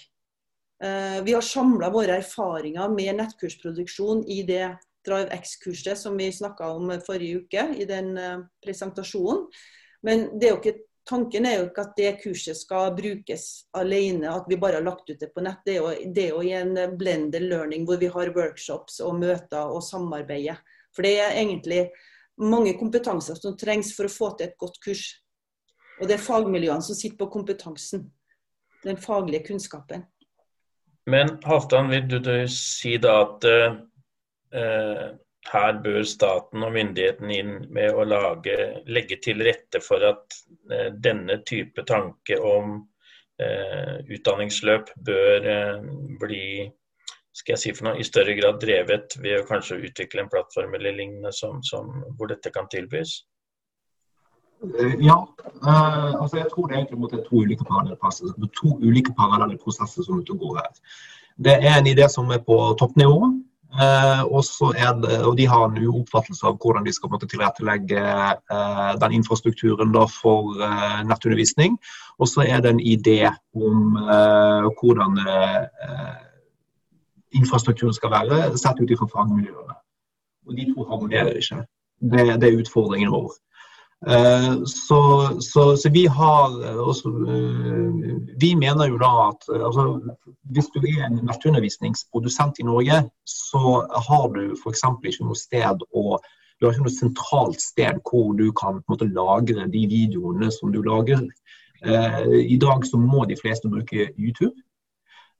Uh, 0.84 1.18
vi 1.26 1.34
har 1.34 1.42
samla 1.42 1.90
våre 1.90 2.20
erfaringer 2.20 2.92
med 2.92 3.16
nettkursproduksjon 3.18 4.22
i 4.30 4.42
det 4.46 4.68
Drive 5.06 5.32
X-kurset 5.40 5.98
som 5.98 6.14
vi 6.18 6.30
snakka 6.30 6.68
om 6.76 6.92
forrige 7.06 7.42
uke 7.42 7.66
i 7.82 7.88
den 7.88 8.14
uh, 8.14 8.44
presentasjonen. 8.62 9.48
Men 10.06 10.28
det 10.38 10.48
er 10.48 10.54
jo 10.54 10.60
ikke, 10.60 10.78
tanken 11.08 11.46
er 11.46 11.58
jo 11.58 11.66
ikke 11.68 11.84
at 11.86 11.96
det 11.98 12.12
kurset 12.22 12.58
skal 12.58 12.94
brukes 12.96 13.46
alene, 13.78 14.30
at 14.30 14.48
vi 14.50 14.58
bare 14.60 14.78
har 14.78 14.86
lagt 14.86 15.10
ut 15.10 15.20
det 15.20 15.30
på 15.34 15.44
nett. 15.44 15.60
Det 15.66 15.74
er 15.74 15.80
jo, 15.80 16.12
det 16.14 16.24
er 16.24 16.32
jo 16.34 16.42
i 16.46 16.54
en 16.58 16.96
blender 16.98 17.44
learning 17.44 17.86
hvor 17.88 18.00
vi 18.00 18.10
har 18.12 18.32
workshops 18.36 19.00
og 19.04 19.18
møter 19.20 19.72
og 19.72 19.82
samarbeider. 19.86 20.62
For 20.94 21.06
det 21.06 21.16
er 21.20 21.36
egentlig 21.40 21.86
mange 22.42 22.74
kompetanser 22.78 23.38
som 23.38 23.56
trengs 23.58 23.92
for 23.96 24.08
å 24.08 24.12
få 24.12 24.32
til 24.36 24.50
et 24.50 24.58
godt 24.60 24.80
kurs. 24.84 25.04
Og 26.00 26.08
det 26.08 26.16
er 26.16 26.24
fagmiljøene 26.24 26.84
som 26.84 26.98
sitter 26.98 27.20
på 27.20 27.30
kompetansen. 27.34 28.08
Den 28.82 28.98
faglige 28.98 29.46
kunnskapen. 29.46 30.08
Men 31.06 31.36
Halvdan, 31.44 31.90
vil 31.90 32.06
du, 32.10 32.18
du 32.22 32.34
si 32.50 32.96
da 33.02 33.20
at 33.24 33.46
uh 33.46 33.80
Eh, 34.52 35.08
her 35.50 35.80
bør 35.82 36.04
staten 36.06 36.62
og 36.62 36.74
myndighetene 36.76 37.38
inn 37.38 37.54
med 37.74 37.96
å 37.98 38.04
lage, 38.06 38.56
legge 38.86 39.18
til 39.24 39.42
rette 39.42 39.82
for 39.82 40.04
at 40.06 40.38
eh, 40.70 40.92
denne 40.94 41.40
type 41.48 41.82
tanke 41.88 42.38
om 42.38 42.76
eh, 43.42 43.98
utdanningsløp 44.06 44.94
bør 45.08 45.50
bli 46.22 46.46
skal 47.32 47.54
jeg 47.54 47.60
si 47.62 47.72
for 47.72 47.88
noe, 47.88 47.98
i 47.98 48.06
større 48.06 48.34
grad 48.36 48.60
drevet 48.60 49.16
ved 49.22 49.40
å 49.40 49.46
kanskje 49.48 49.80
utvikle 49.88 50.22
en 50.22 50.30
plattform 50.32 50.74
eller 50.76 50.96
lignende 50.96 51.32
som, 51.32 51.62
som, 51.64 51.88
hvor 52.18 52.28
dette 52.28 52.52
kan 52.52 52.68
tilbys? 52.72 53.22
Ja, 55.02 55.16
uh, 55.64 56.12
altså 56.20 56.38
jeg 56.38 56.50
tror 56.52 56.68
det 56.68 56.76
er 56.76 56.84
egentlig 56.84 57.24
to 57.26 57.40
ulike 57.40 57.64
parallelle 57.66 58.50
to 58.54 58.76
ulike 58.78 59.14
parallelle 59.18 59.58
prosesser 59.58 60.06
som 60.06 60.18
er 60.20 60.22
ute 60.22 60.36
og 60.36 60.44
går 60.44 60.60
her. 60.60 60.76
Det 61.42 61.56
er 61.56 61.78
en 61.80 61.88
idé 61.90 62.06
som 62.12 62.30
er 62.30 62.44
på 62.46 62.58
toppnivå, 62.78 63.32
Eh, 63.80 64.22
det, 65.00 65.18
og 65.24 65.36
de 65.36 65.46
har 65.48 65.64
en 65.64 65.86
oppfattelse 65.88 66.44
av 66.44 66.58
hvordan 66.60 66.84
de 66.84 66.92
skal 66.92 67.10
måtte, 67.12 67.28
tilrettelegge 67.30 68.02
eh, 68.02 68.90
den 69.00 69.14
infrastrukturen 69.16 69.94
da, 69.94 70.04
for 70.12 70.60
eh, 70.60 70.98
nettundervisning. 71.08 71.78
Og 72.20 72.28
så 72.28 72.44
er 72.44 72.60
det 72.60 72.74
en 72.74 72.80
idé 72.80 73.32
om 73.56 73.96
hvordan 74.76 75.16
infrastrukturen 77.32 77.94
skal 77.96 78.12
være, 78.12 78.42
sett 78.60 78.80
ut 78.82 78.92
ifra 78.92 79.08
fagmiljøene. 79.08 79.78
Og 80.46 80.58
de 80.58 80.66
to 80.68 80.84
harmonerer 80.90 81.40
ikke. 81.40 81.62
Det, 82.12 82.26
det 82.42 82.50
er 82.50 82.60
utfordringen 82.60 83.10
vår. 83.10 83.32
Eh, 84.02 84.64
så, 84.66 85.00
så, 85.40 85.76
så, 85.76 85.90
vi 85.94 86.06
har 86.10 86.56
også, 86.82 87.08
eh, 87.08 88.16
Vi 88.40 88.54
mener 88.58 88.90
jo 88.90 88.98
da 88.98 89.10
at 89.28 89.46
altså, 89.54 90.00
hvis 90.50 90.70
du 90.74 90.80
er 90.82 91.06
en 91.06 91.20
nattundervisningsprodusent 91.28 92.58
i 92.58 92.66
Norge, 92.66 93.02
så 93.24 93.82
har 94.08 94.28
du 94.34 94.56
f.eks. 94.58 94.82
ikke 95.04 95.28
noe 95.28 95.38
sted 95.38 95.86
å 95.94 96.18
du 96.62 96.68
har 96.68 96.76
ikke 96.76 96.86
noe 96.86 96.94
sentralt 96.94 97.58
sted 97.58 97.96
hvor 98.06 98.36
du 98.38 98.52
kan 98.54 98.76
måte, 98.86 99.08
lagre 99.10 99.64
de 99.66 99.80
videoene 99.90 100.46
som 100.54 100.70
du 100.70 100.78
lager. 100.86 101.24
Eh, 101.82 102.20
I 102.54 102.58
dag 102.62 102.86
så 102.86 103.00
må 103.02 103.24
de 103.26 103.34
fleste 103.34 103.70
bruke 103.70 104.12
YouTube. 104.14 104.54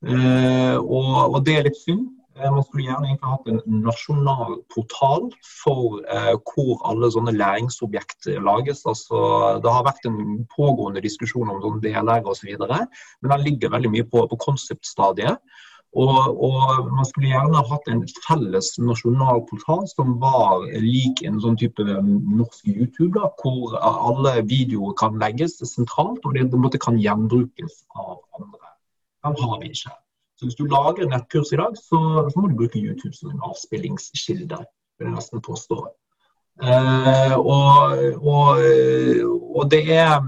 Eh, 0.03 0.75
og, 0.75 1.13
og, 1.29 1.39
det 1.47 1.55
er 1.55 1.69
litt 1.69 1.79
synd. 1.79 2.09
Eh, 2.35 2.51
man 2.51 2.63
skulle 2.65 2.87
gjerne 2.87 3.09
egentlig 3.11 3.29
hatt 3.29 3.49
en 3.51 3.83
nasjonal 3.85 4.55
portal 4.73 5.27
for 5.45 5.99
eh, 6.09 6.31
hvor 6.49 6.79
alle 6.89 7.11
sånne 7.13 7.35
læringsobjekt 7.35 8.31
lages. 8.47 8.81
Altså, 8.89 9.19
det 9.61 9.73
har 9.75 9.85
vært 9.85 10.07
en 10.09 10.41
pågående 10.55 11.03
diskusjon 11.05 11.51
om 11.53 11.61
sånn 11.61 11.83
deler 11.83 12.25
osv., 12.25 12.55
så 12.57 12.79
men 12.79 13.35
den 13.35 13.45
ligger 13.45 13.75
veldig 13.75 13.93
mye 13.93 14.07
på, 14.09 14.25
på 14.31 14.41
konseptstadiet. 14.47 15.37
Og, 15.93 16.41
og, 16.41 16.89
Man 16.89 17.05
skulle 17.05 17.29
gjerne 17.29 17.61
hatt 17.69 17.89
en 17.91 18.01
felles 18.25 18.71
nasjonal 18.81 19.43
portal 19.49 19.83
som 19.91 20.15
var 20.23 20.65
lik 20.81 21.21
en 21.21 21.37
sånn 21.43 21.59
type 21.61 21.85
norsk 21.85 22.65
YouTube, 22.65 23.13
da, 23.19 23.29
hvor 23.43 23.77
alle 23.77 24.39
videoer 24.49 24.97
kan 24.97 25.21
legges 25.21 25.59
sentralt 25.69 26.25
og 26.25 26.33
det, 26.33 26.49
det 26.49 26.81
kan 26.81 26.97
gjenbrukes 26.97 27.83
av 27.93 28.17
andre. 28.39 28.73
Den 29.21 29.37
har 29.43 29.59
vi 29.61 29.69
ikke. 29.75 29.93
Så 30.43 30.49
hvis 30.49 30.57
du 30.59 30.65
lager 30.67 31.07
nettkurs 31.07 31.53
i 31.55 31.55
dag, 31.55 31.75
så, 31.79 31.97
så 32.31 32.39
må 32.39 32.49
du 32.51 32.57
bruke 32.59 32.79
YouTube 32.79 33.13
som 33.15 33.29
en 33.31 33.45
avspillingskilde. 33.47 34.57
vil 34.99 35.05
jeg 35.07 35.13
nesten 35.15 35.41
påstå. 35.41 35.77
Uh, 36.59 37.35
og, 37.39 37.77
og, 38.19 38.49
og, 39.55 39.63
det 39.71 39.79
er 39.95 40.19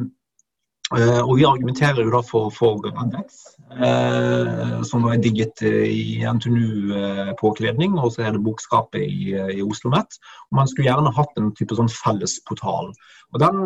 og 0.93 1.31
Vi 1.39 1.45
argumenterer 1.47 2.03
jo 2.03 2.11
da 2.13 2.19
for, 2.21 2.51
for 2.53 2.83
Andex, 3.01 3.39
uh, 3.73 4.83
som 4.85 5.07
er 5.09 5.17
digget 5.17 5.63
i 5.65 6.21
NTNU-påkledning, 6.29 7.95
og 7.97 8.11
så 8.13 8.27
er 8.27 8.35
det 8.35 8.43
bokskapet 8.45 9.01
i, 9.01 9.33
i 9.33 9.63
Oslo 9.65 9.89
OsloMet. 9.89 10.19
Man 10.53 10.69
skulle 10.69 10.91
gjerne 10.91 11.13
hatt 11.15 11.41
en 11.41 11.49
type 11.57 11.77
sånn 11.77 11.89
fellesportal. 11.89 12.91
Og 13.33 13.41
Den 13.41 13.57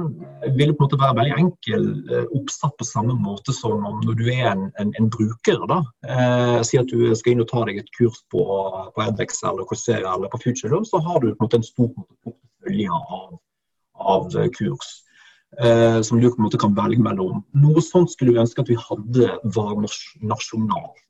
ville 0.56 0.72
på 0.72 0.86
en 0.86 0.88
måte 0.88 1.02
være 1.02 1.18
veldig 1.18 1.36
enkel 1.44 1.84
oppsatt 2.40 2.78
på 2.80 2.88
samme 2.88 3.18
måte 3.20 3.54
som 3.54 3.84
når 4.06 4.16
du 4.18 4.24
er 4.32 4.48
en, 4.54 4.64
en, 4.80 4.96
en 4.98 5.12
bruker. 5.12 5.60
da. 5.70 5.82
Si 6.66 6.80
at 6.80 6.90
du 6.90 7.12
skal 7.20 7.36
inn 7.36 7.44
og 7.44 7.52
ta 7.52 7.66
deg 7.68 7.84
et 7.84 7.92
kurs 8.00 8.24
på, 8.32 8.48
på 8.96 9.04
Edvex 9.04 9.44
eller 9.44 9.68
Coursera 9.68 10.16
eller 10.16 10.32
på 10.32 10.40
FutureLearn, 10.46 10.88
så 10.88 11.04
har 11.04 11.20
du 11.20 11.34
på 11.34 11.36
en 11.36 11.44
måte 11.44 11.60
en 11.60 11.68
stor 11.68 11.92
portefølje 12.24 13.04
av, 13.20 13.38
av 14.16 14.32
kurs 14.56 14.96
eh, 15.64 16.02
som 16.02 16.20
du 16.20 16.30
på 16.30 16.40
en 16.40 16.48
måte 16.48 16.60
kan 16.62 16.76
velge 16.78 17.04
mellom. 17.04 17.44
Noe 17.58 17.84
sånt 17.84 18.12
skulle 18.14 18.36
vi 18.36 18.42
ønske 18.44 18.64
at 18.64 18.72
vi 18.72 18.80
hadde 18.80 19.30
var 19.56 19.76
nasjonalt. 19.80 21.04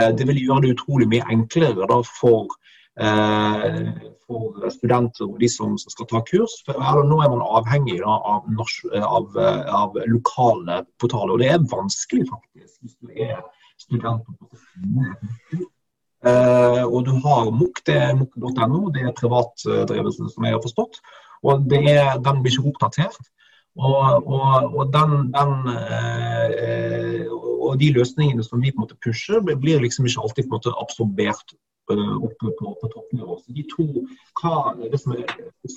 Eh, 0.00 0.10
det 0.16 0.26
vil 0.28 0.40
gjøre 0.46 0.64
det 0.64 0.74
utrolig 0.76 1.08
mye 1.12 1.28
enklere 1.32 1.88
da, 1.90 1.98
for, 2.20 2.54
eh, 3.00 3.90
for, 4.26 4.62
studenter 4.72 5.26
og 5.28 5.40
de 5.42 5.50
som 5.52 5.76
skal 5.80 6.08
ta 6.10 6.22
kurs. 6.28 6.54
For 6.66 7.02
nå 7.08 7.20
er 7.22 7.32
man 7.34 7.44
avhengig 7.44 7.98
da, 8.00 8.16
av, 8.36 8.48
av, 9.02 9.42
av, 9.82 10.00
lokale 10.06 10.82
portaler, 11.02 11.36
og 11.36 11.44
det 11.44 11.52
er 11.52 11.68
vanskelig 11.72 12.30
faktisk 12.30 12.80
hvis 12.80 12.96
du 13.00 13.12
er 13.28 13.38
student. 13.80 14.26
Uh, 16.22 16.84
og 16.86 17.00
du 17.02 17.16
har 17.24 17.48
MOK, 17.50 17.80
det 17.82 17.96
er 17.98 18.12
mok.no, 18.14 18.92
det 18.94 19.02
er 19.02 19.14
privatdrevet, 19.18 20.14
som 20.14 20.44
jeg 20.46 20.54
har 20.54 20.62
forstått. 20.62 21.00
Og 21.42 21.72
er, 21.74 22.12
den 22.22 22.44
blir 22.44 22.54
ikke 22.54 22.70
oppdatert. 22.70 23.18
Og, 23.80 24.26
og, 24.26 24.74
og, 24.76 24.92
den, 24.92 25.32
den, 25.32 25.52
eh, 25.72 27.24
og, 27.32 27.78
de 27.80 27.88
løsningene 27.96 28.44
som 28.44 28.60
vi 28.60 28.72
på 28.72 28.82
en 28.82 28.84
måte 28.84 28.98
pusher, 29.00 29.40
blir 29.40 29.80
liksom 29.80 30.06
ikke 30.06 30.24
alltid 30.26 30.44
på 30.44 30.50
en 30.50 30.58
måte 30.58 30.74
absorbert 30.82 31.54
uh, 31.88 32.16
oppe 32.20 32.52
på, 32.58 32.74
på 32.82 32.90
toppnivå. 32.92 33.38
Så 33.40 33.56
de 33.56 33.64
to, 33.70 33.86
hva, 34.42 34.74
det 34.82 35.00
som 35.00 35.16
er 35.16 35.24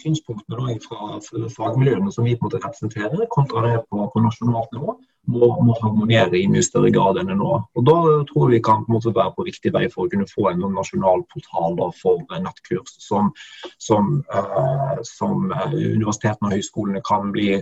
synspunktene 0.02 0.76
fra 0.84 1.22
fagmiljøene 1.56 2.12
som 2.12 2.28
vi 2.28 2.36
på 2.36 2.44
en 2.44 2.50
måte 2.50 2.64
representerer, 2.66 3.30
kontra 3.32 3.64
det 3.70 3.78
på, 3.88 4.10
på 4.12 4.26
nasjonalt 4.28 4.76
nivå, 4.76 4.98
må, 5.32 5.50
må, 5.66 5.76
harmonere 5.82 6.38
i 6.38 6.46
mye 6.52 6.64
større 6.66 6.92
grad 6.94 7.18
enn 7.22 7.32
det 7.32 7.40
nå. 7.40 7.56
Og 7.76 7.88
Da 7.88 7.96
tror 8.30 8.46
jeg 8.50 8.60
vi 8.60 8.62
kan 8.68 8.86
på 8.86 8.92
en 8.92 8.98
måte 8.98 9.16
være 9.16 9.34
på 9.38 9.48
riktig 9.48 9.74
vei 9.76 9.88
for 9.94 10.06
å 10.06 10.12
kunne 10.12 10.30
få 10.30 10.52
en 10.52 10.62
sånn 10.64 10.78
nasjonal 10.78 11.26
portal 11.34 11.76
da, 11.80 11.90
for 11.98 12.40
nettkurs 12.46 12.96
som, 13.02 13.34
som, 13.82 14.22
uh, 14.34 14.96
som 15.08 15.52
universitetene 15.74 16.52
og 16.52 16.58
høyskolene 16.58 17.04
kan 17.06 17.34
bli 17.36 17.60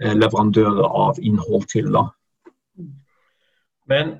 Eh, 0.00 0.14
leverandører 0.16 0.86
av 0.88 1.18
innhold 1.20 1.66
til. 1.68 1.92
da. 1.92 2.06
Men 3.90 4.14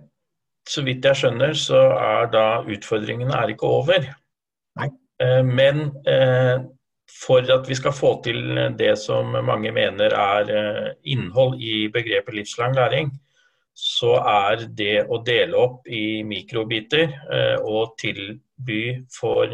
så 0.68 0.84
vidt 0.84 1.04
jeg 1.04 1.16
skjønner, 1.16 1.54
så 1.56 1.80
er 1.96 2.28
da 2.32 2.44
utfordringene 2.68 3.32
er 3.32 3.54
ikke 3.54 3.70
over. 3.78 4.10
Nei. 4.76 4.90
Eh, 5.24 5.40
men 5.46 5.88
eh, 6.04 6.60
for 7.20 7.44
at 7.52 7.68
vi 7.68 7.76
skal 7.78 7.94
få 7.96 8.14
til 8.24 8.40
det 8.78 8.94
som 9.00 9.34
mange 9.46 9.72
mener 9.74 10.14
er 10.16 10.94
innhold 11.04 11.60
i 11.60 11.88
begrepet 11.92 12.38
livslang 12.38 12.76
læring, 12.76 13.10
så 13.74 14.16
er 14.20 14.64
det 14.76 15.06
å 15.08 15.20
dele 15.24 15.56
opp 15.56 15.88
i 15.88 16.22
mikrobiter 16.26 17.12
og 17.64 17.94
tilby 18.00 18.82
for 19.14 19.52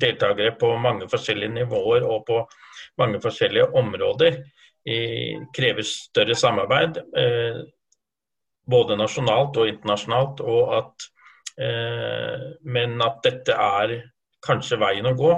deltakere 0.00 0.54
på 0.58 0.74
mange 0.82 1.08
forskjellige 1.10 1.54
nivåer 1.60 2.04
og 2.06 2.26
på 2.28 2.42
mange 3.00 3.20
forskjellige 3.22 3.72
områder 3.78 4.42
krever 4.84 5.82
større 5.82 6.34
samarbeid, 6.34 6.98
eh, 7.16 7.62
både 8.68 8.96
nasjonalt 8.96 9.56
og 9.56 9.68
internasjonalt. 9.68 10.40
Og 10.40 10.76
at, 10.76 11.08
eh, 11.58 12.52
men 12.62 13.00
at 13.02 13.22
dette 13.22 13.52
er 13.52 14.02
kanskje 14.44 14.78
veien 14.78 15.06
å 15.06 15.16
gå. 15.16 15.32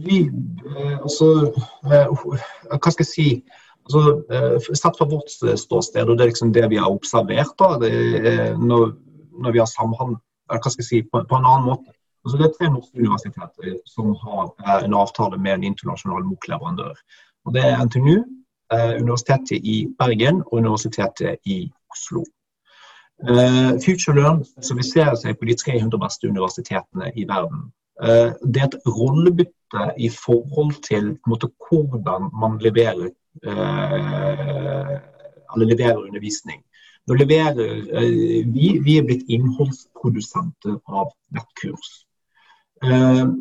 Vi, 0.00 0.20
eh, 0.26 0.96
altså, 0.96 1.28
hva 1.84 2.92
skal 2.92 3.04
jeg 3.04 3.10
si? 3.10 3.28
Altså, 3.90 4.64
sett 4.76 4.98
fra 4.98 5.08
vårt 5.10 5.32
ståsted, 5.32 6.08
og 6.08 6.18
det 6.18 6.24
er 6.24 6.30
liksom 6.30 6.52
det 6.54 6.66
vi 6.70 6.78
har 6.78 6.92
observert 6.92 7.56
da, 7.58 7.74
når, 8.60 8.92
når, 9.40 9.54
vi 9.56 9.62
har 9.62 9.68
samhandlet 9.70 10.20
hva 10.50 10.70
skal 10.70 10.82
jeg 10.82 10.88
si, 10.88 11.00
på, 11.08 11.22
på 11.26 11.38
en 11.38 11.48
annen 11.48 11.66
måte 11.72 11.94
Altså 12.24 12.36
det 12.36 12.46
er 12.46 12.56
tre 12.58 12.68
norske 12.68 12.98
universiteter 13.00 13.76
som 13.88 14.12
har 14.24 14.50
eh, 14.66 14.84
en 14.84 14.96
avtale 15.02 15.38
med 15.40 15.54
en 15.54 15.64
internasjonal 15.70 16.26
MOOC-leverandør. 16.28 16.98
Og 17.44 17.54
Det 17.54 17.64
er 17.64 17.84
NTNU, 17.84 18.16
eh, 18.74 18.92
Universitetet 19.02 19.64
i 19.74 19.76
Bergen 19.98 20.42
og 20.46 20.52
Universitetet 20.52 21.40
i 21.44 21.72
Oslo. 21.90 22.24
Uh, 23.20 23.76
FutureLearn 23.84 24.38
spesialiserer 24.48 25.16
seg 25.20 25.36
på 25.36 25.44
de 25.44 25.54
300 25.60 25.98
beste 26.00 26.28
universitetene 26.28 27.10
i 27.20 27.26
verden. 27.28 27.66
Uh, 28.00 28.32
det 28.48 28.62
er 28.62 28.68
et 28.70 28.80
rollebytte 28.88 29.86
i 29.98 30.08
forhold 30.08 30.74
til 30.86 31.14
måte, 31.28 31.50
hvordan 31.68 32.30
man 32.40 32.58
leverer, 32.64 33.10
uh, 33.46 34.96
leverer 35.56 35.96
undervisning. 36.00 36.62
Leverer, 37.10 37.56
vi, 38.54 38.66
vi, 38.84 38.96
er 38.98 39.02
blitt 39.02 39.26
innholdsprodusenter 39.26 40.76
av 40.86 41.08
nettkurs. 41.34 41.88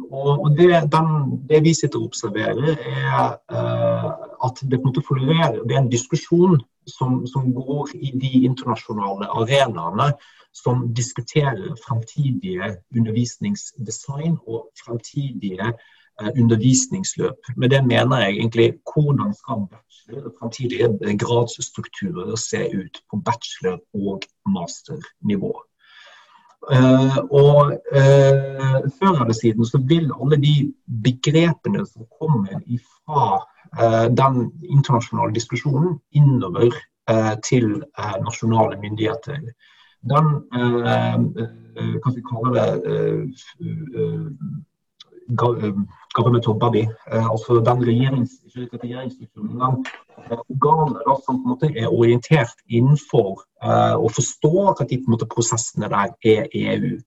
Og 0.10 0.48
det, 0.58 0.72
den, 0.89 1.12
det, 1.52 1.60
vi 1.67 1.76
sitter 1.78 2.00
og 2.00 2.08
observerer, 2.10 2.80
er 2.82 3.36
at 4.45 4.60
det, 4.71 4.80
på 4.82 4.89
en 4.89 4.95
det 5.67 5.75
er 5.75 5.82
en 5.84 5.91
diskusjon 5.91 6.60
som, 6.88 7.25
som, 7.28 7.54
går 7.54 7.93
i 7.95 8.12
de 8.15 8.32
internasjonale 8.49 9.30
arenaene 9.41 10.12
som 10.56 10.88
diskuterer 10.97 11.75
fremtidige 11.86 12.75
undervisningsdesign 12.97 14.38
og 14.47 14.69
fremtidige 14.84 15.69
eh, 15.69 16.32
undervisningsløp. 16.41 17.52
Med 17.56 17.69
det 17.69 17.84
mener 17.86 18.25
jeg 18.25 18.38
egentlig 18.39 18.69
hvordan 18.93 19.34
skal 19.38 19.67
bachelor, 19.71 20.32
fremtidige 20.39 21.17
gradsstrukturer 21.17 22.36
se 22.36 22.65
ut 22.73 23.02
på 23.12 23.21
bachelor- 23.25 23.84
og 23.93 24.23
masternivå. 24.45 25.54
Uh, 26.67 27.17
og 27.32 27.72
uh, 27.95 28.80
før 29.00 29.22
eller 29.24 29.34
siden 29.34 29.65
så 29.65 29.80
vil 29.88 30.12
alle 30.12 30.38
de 30.43 30.74
begrepene 31.06 31.86
som 31.88 32.04
kommer 32.19 32.60
fra 32.84 33.28
uh, 33.80 34.08
den 34.12 34.52
internasjonale 34.67 35.34
diskusjonen 35.34 36.00
innover 36.12 36.72
til 37.41 37.80
nasjonale 38.22 38.76
myndigheter, 38.78 39.39
den 40.06 40.28
hva 40.54 42.12
vi 42.13 42.22
kalle 42.28 42.52
det 42.54 42.67
governmental 45.38 46.56
body, 46.60 46.86
altså 47.12 47.60
den 47.65 47.84
regjerings, 47.86 48.32
regjeringsstrukturen, 48.56 49.86
organer 50.50 51.04
da, 51.06 51.18
som 51.26 51.42
på 51.42 51.46
en 51.46 51.54
måte 51.54 51.70
er 51.76 51.94
orientert 51.94 52.58
innenfor 52.68 53.44
uh, 53.63 53.96
og 54.00 54.12
forstår 54.18 54.74
at 54.82 54.89
de 54.89 54.98
på 54.98 55.10
en 55.10 55.15
måte 55.15 55.30
prosessene 55.30 55.92
der 55.92 56.15
er 56.26 56.50
EU. 56.54 56.98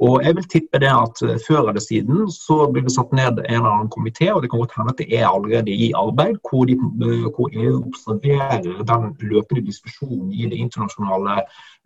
Og 0.00 0.22
jeg 0.24 0.36
vil 0.36 0.46
tippe 0.48 0.78
det 0.80 0.88
at 0.88 1.18
Før 1.44 1.68
eller 1.68 1.82
siden 1.84 2.30
så 2.32 2.70
blir 2.72 2.86
det 2.86 2.92
satt 2.94 3.10
ned 3.12 3.42
en 3.42 3.58
eller 3.58 3.68
annen 3.68 3.90
komité, 3.92 4.30
og 4.32 4.40
det 4.42 4.50
kan 4.50 4.62
godt 4.62 4.72
hende 4.76 4.94
at 4.94 5.02
det 5.02 5.08
er 5.18 5.26
allerede 5.28 5.70
i 5.70 5.90
arbeid, 5.92 6.38
hvor, 6.48 6.64
de, 6.64 6.76
hvor 7.36 7.50
EU 7.52 7.82
observerer 7.84 8.80
den 8.92 9.02
løpende 9.20 9.66
diskusjonen 9.66 10.32
i 10.32 10.48
det 10.48 10.56
internasjonale 10.64 11.42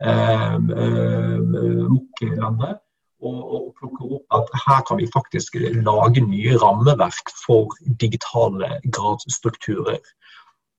eh, 0.07 0.55
MOK-landet 1.91 2.79
og, 3.25 3.41
og 3.55 3.63
plukker 3.79 4.17
opp 4.19 4.39
at 4.39 4.53
her 4.67 4.85
kan 4.89 5.01
vi 5.01 5.09
faktisk 5.15 5.57
lage 5.89 6.23
nye 6.25 6.59
rammeverk 6.63 7.33
for 7.47 7.75
digitale 8.03 8.79
gradsstrukturer. 8.95 10.03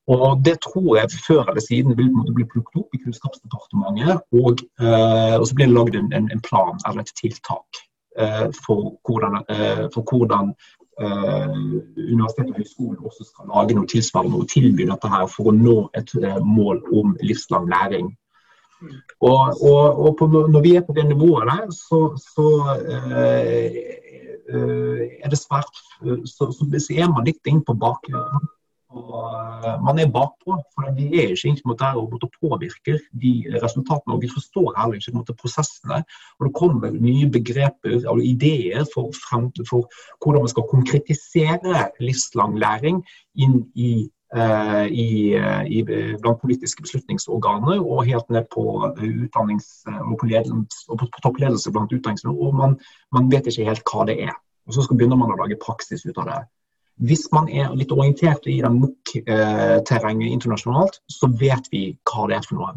Og 0.06 0.44
Det 0.44 0.56
tror 0.60 0.96
jeg 0.96 1.10
før 1.26 1.42
eller 1.50 1.60
siden 1.60 1.98
vil 1.98 2.10
bli 2.34 2.44
plukket 2.52 2.80
opp 2.80 2.94
i 2.94 3.00
Kunnskapsdepartementet. 3.02 4.20
Og, 4.42 4.62
eh, 4.84 5.34
og 5.40 5.46
så 5.46 5.54
blir 5.54 5.66
det 5.66 5.74
lagd 5.74 5.94
en, 5.98 6.12
en, 6.14 6.42
plan 6.48 6.78
eller 6.86 7.02
et 7.02 7.14
tiltak 7.20 7.80
eh, 8.18 8.46
for 8.66 8.94
hvordan, 9.06 9.42
eh, 9.54 9.84
for 9.94 10.02
hvordan 10.10 10.54
eh, 11.02 11.56
universitet 12.14 12.52
og 12.52 12.60
høyskolen 12.60 13.02
også 13.08 13.26
skal 13.26 13.50
lage 13.54 13.74
noe 13.74 13.90
tilsvarende 13.90 14.38
og 14.42 14.48
tilby 14.54 14.86
dette 14.86 15.10
her 15.10 15.26
for 15.34 15.50
å 15.50 15.56
nå 15.58 15.76
et 15.98 16.14
eh, 16.22 16.38
mål 16.58 16.84
om 16.94 17.16
livslang 17.26 17.66
læring. 17.74 18.14
Og, 19.20 19.62
og, 19.62 19.82
og 20.04 20.16
på, 20.18 20.26
når 20.28 20.60
vi 20.62 20.74
er 20.76 20.84
på 20.84 20.94
det 20.96 21.06
nivået 21.08 21.48
der, 21.48 21.70
så, 21.72 22.00
så 22.20 22.48
eh, 22.92 23.78
er 25.22 25.28
det 25.32 25.38
svært 25.40 25.80
så, 26.28 26.50
så, 26.52 26.66
er 26.94 27.08
man 27.10 27.26
litt 27.26 27.48
inne 27.48 27.64
på 27.66 27.74
bakgrunnen 27.80 28.52
Og 28.96 29.82
man 29.84 29.98
er 29.98 30.12
bakpå, 30.12 30.56
for 30.72 30.92
vi 30.96 31.08
er 31.20 31.34
ikke 31.34 31.74
der 31.78 31.98
og 31.98 32.14
påvirker 32.40 32.98
de 33.22 33.32
resultatene. 33.62 34.14
Og 34.14 34.22
vi 34.22 34.30
forstår 34.32 34.72
heller 34.78 34.96
ikke 34.96 35.34
prosessene. 35.42 35.98
Og 36.38 36.46
det 36.46 36.54
kommer 36.54 36.90
nye 36.90 37.28
begreper 37.28 38.06
og 38.08 38.22
ideer 38.24 38.86
for, 38.94 39.12
for 39.68 39.90
hvordan 40.22 40.46
man 40.46 40.52
skal 40.54 40.70
konkretisere 40.70 41.90
livslang 42.00 42.56
læring 42.58 43.02
inn 43.36 43.66
i 43.74 43.90
Eh, 44.00 44.15
i, 44.34 45.34
eh, 45.34 45.62
i, 45.70 45.82
blant 46.20 46.40
politiske 46.40 46.82
beslutningsorganer 46.82 47.78
og 47.78 48.06
helt 48.06 48.28
ned 48.30 48.48
på 48.50 48.64
utdannings- 48.98 49.86
og 49.86 50.18
på, 50.18 50.26
ledelse, 50.26 50.82
og 50.88 50.98
på, 50.98 51.06
på 51.06 51.22
toppledelse 51.22 51.70
blant 51.72 51.92
utdanningsnivå. 51.92 52.50
Man, 52.50 52.78
man, 53.12 53.30
vet 53.30 53.46
ikke 53.46 53.68
helt 53.68 53.86
hva 53.86 54.06
det 54.06 54.18
er. 54.26 54.34
Og 54.66 54.74
Så 54.74 54.86
begynner 54.94 55.16
man 55.16 55.30
å 55.30 55.38
lage 55.38 55.58
praksis 55.62 56.02
ut 56.06 56.18
av 56.18 56.26
det. 56.26 56.40
Hvis 57.06 57.26
man 57.32 57.48
er 57.52 57.74
litt 57.76 57.92
orientert 57.92 58.48
i 58.48 58.58
det 58.64 58.72
MOOC-terrenget 58.72 60.32
internasjonalt, 60.32 60.98
så 61.12 61.28
vet 61.28 61.68
vi 61.70 61.90
hva 62.08 62.26
det 62.26 62.38
er 62.38 62.48
for 62.48 62.58
noe. 62.58 62.74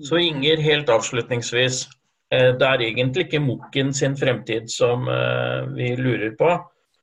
Så 0.00 0.16
Inger, 0.16 0.58
helt 0.64 0.88
avslutningsvis. 0.90 1.84
Eh, 2.32 2.50
det 2.56 2.66
er 2.66 2.86
egentlig 2.88 3.28
ikke 3.28 3.44
MOOC-en 3.44 3.94
sin 3.94 4.16
fremtid 4.16 4.72
som 4.72 5.06
vi 5.76 5.94
lurer 6.00 6.34
på 6.40 6.56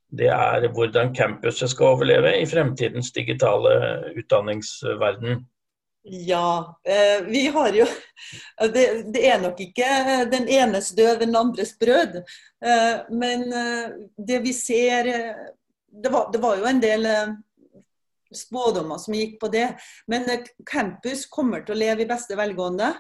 det 0.10 0.30
er 0.32 0.68
hvordan 0.72 1.14
campuset 1.16 1.72
skal 1.72 1.98
overleve 1.98 2.32
i 2.40 2.48
fremtidens 2.48 3.12
digitale 3.16 3.74
utdanningsverden. 4.16 5.44
Ja, 6.10 6.80
eh, 6.88 7.26
vi 7.28 7.48
har 7.48 7.74
jo 7.76 7.86
det, 8.74 9.26
er 9.28 9.42
nok 9.42 9.60
ikke 9.60 9.88
den 10.32 10.48
enes 10.48 10.94
død, 10.96 11.20
den 11.20 11.36
andres 11.36 11.74
brød. 11.80 12.22
Eh, 12.64 13.02
men 13.12 13.44
eh, 13.52 13.98
det 14.16 14.40
vi 14.46 14.54
ser 14.56 15.10
det 15.88 16.12
var, 16.14 16.30
det 16.32 16.40
var 16.40 16.62
jo 16.62 16.70
en 16.70 16.80
del 16.80 17.08
spådommer 18.32 19.02
som 19.04 19.18
gikk 19.18 19.36
på 19.42 19.50
det. 19.52 19.68
Men 20.08 20.30
campus 20.68 21.26
kommer 21.28 21.66
til 21.66 21.76
å 21.76 21.82
leve 21.82 22.06
i 22.06 22.10
beste 22.10 22.38
velgående. 22.40 22.94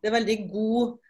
Det 0.00 0.08
er 0.08 0.16
veldig 0.20 0.38
god 0.52 1.00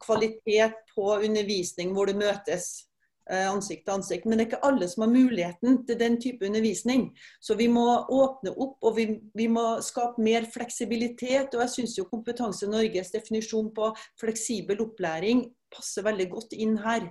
kvalitet 0.00 0.78
på 0.94 1.10
undervisning 1.20 1.90
hvor 1.94 2.08
det 2.08 2.16
møtes 2.18 2.86
ansikt 3.26 3.84
til 3.86 3.96
ansikt. 3.96 4.26
Men 4.26 4.38
det 4.38 4.44
er 4.44 4.48
ikke 4.50 4.68
alle 4.68 4.88
som 4.88 5.02
har 5.02 5.12
muligheten 5.12 5.80
til 5.88 5.98
den 5.98 6.20
type 6.22 6.46
undervisning. 6.46 7.08
Så 7.40 7.56
vi 7.58 7.66
må 7.72 7.86
åpne 8.12 8.52
opp, 8.54 8.78
og 8.82 8.96
vi, 8.96 9.08
vi 9.34 9.48
må 9.50 9.80
skape 9.82 10.22
mer 10.22 10.46
fleksibilitet. 10.52 11.54
Og 11.54 11.64
jeg 11.64 11.74
syns 11.74 11.98
jo 11.98 12.08
Kompetanse 12.10 12.70
Norges 12.70 13.10
definisjon 13.14 13.72
på 13.74 13.92
fleksibel 14.20 14.84
opplæring 14.86 15.46
passer 15.76 16.06
veldig 16.06 16.28
godt 16.30 16.56
inn 16.56 16.76
her. 16.82 17.08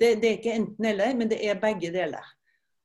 Det, 0.00 0.16
det 0.20 0.28
er 0.28 0.38
ikke 0.38 0.56
enten-eller, 0.58 1.14
men 1.18 1.30
det 1.30 1.40
er 1.46 1.60
begge 1.62 1.92
deler. 1.94 2.24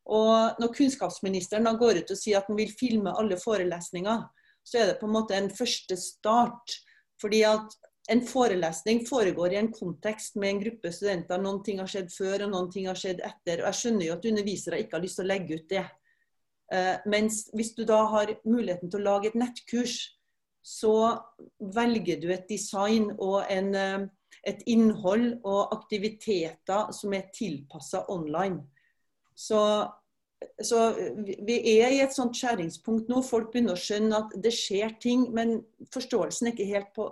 Og 0.10 0.60
når 0.62 0.74
kunnskapsministeren 0.74 1.68
da 1.68 1.76
går 1.78 2.02
ut 2.02 2.14
og 2.14 2.18
sier 2.18 2.40
at 2.40 2.50
han 2.50 2.58
vil 2.58 2.72
filme 2.74 3.14
alle 3.18 3.38
forelesninger, 3.38 4.24
så 4.66 4.82
er 4.82 4.92
det 4.92 5.00
på 5.02 5.10
en 5.10 5.16
måte 5.16 5.38
en 5.38 5.52
første 5.54 5.98
start. 6.00 6.78
Fordi 7.22 7.44
at 7.48 7.78
en 8.10 8.22
forelesning 8.26 9.04
foregår 9.06 9.54
i 9.54 9.60
en 9.60 9.72
kontekst 9.74 10.38
med 10.42 10.50
en 10.50 10.62
gruppe 10.64 10.92
studenter. 10.94 11.42
Noen 11.42 11.62
ting 11.66 11.82
har 11.82 11.90
skjedd 11.90 12.10
før, 12.10 12.46
og 12.46 12.54
noen 12.54 12.70
ting 12.74 12.88
har 12.90 12.98
skjedd 12.98 13.22
etter. 13.26 13.62
og 13.62 13.70
Jeg 13.70 13.80
skjønner 13.80 14.08
jo 14.08 14.16
at 14.16 14.26
undervisere 14.32 14.80
ikke 14.82 14.98
har 14.98 15.04
lyst 15.04 15.20
til 15.20 15.28
å 15.28 15.30
legge 15.30 15.60
ut 15.60 15.68
det. 15.70 15.84
Uh, 16.70 16.96
mens 17.10 17.44
hvis 17.58 17.74
du 17.78 17.84
da 17.90 18.00
har 18.10 18.34
muligheten 18.46 18.90
til 18.90 19.02
å 19.02 19.08
lage 19.12 19.30
et 19.30 19.38
nettkurs, 19.38 20.00
så 20.66 20.96
velger 21.78 22.20
du 22.22 22.28
et 22.34 22.50
design 22.50 23.12
og 23.16 23.44
en, 23.50 23.72
uh, 23.78 24.36
et 24.48 24.66
innhold 24.70 25.32
og 25.44 25.78
aktiviteter 25.78 26.92
som 26.96 27.14
er 27.14 27.30
tilpassa 27.36 28.08
online. 28.10 28.64
Så, 29.38 29.62
så, 30.62 30.84
vi 31.46 31.62
er 31.78 31.94
i 31.94 32.04
et 32.04 32.14
sånt 32.14 32.38
skjæringspunkt 32.38 33.10
nå. 33.10 33.22
Folk 33.24 33.54
begynner 33.54 33.78
å 33.78 33.86
skjønne 33.86 34.26
at 34.26 34.38
det 34.42 34.52
skjer 34.58 34.98
ting, 35.02 35.30
men 35.34 35.60
forståelsen 35.94 36.50
er 36.50 36.58
ikke 36.58 36.74
helt 36.74 36.94
på 36.98 37.12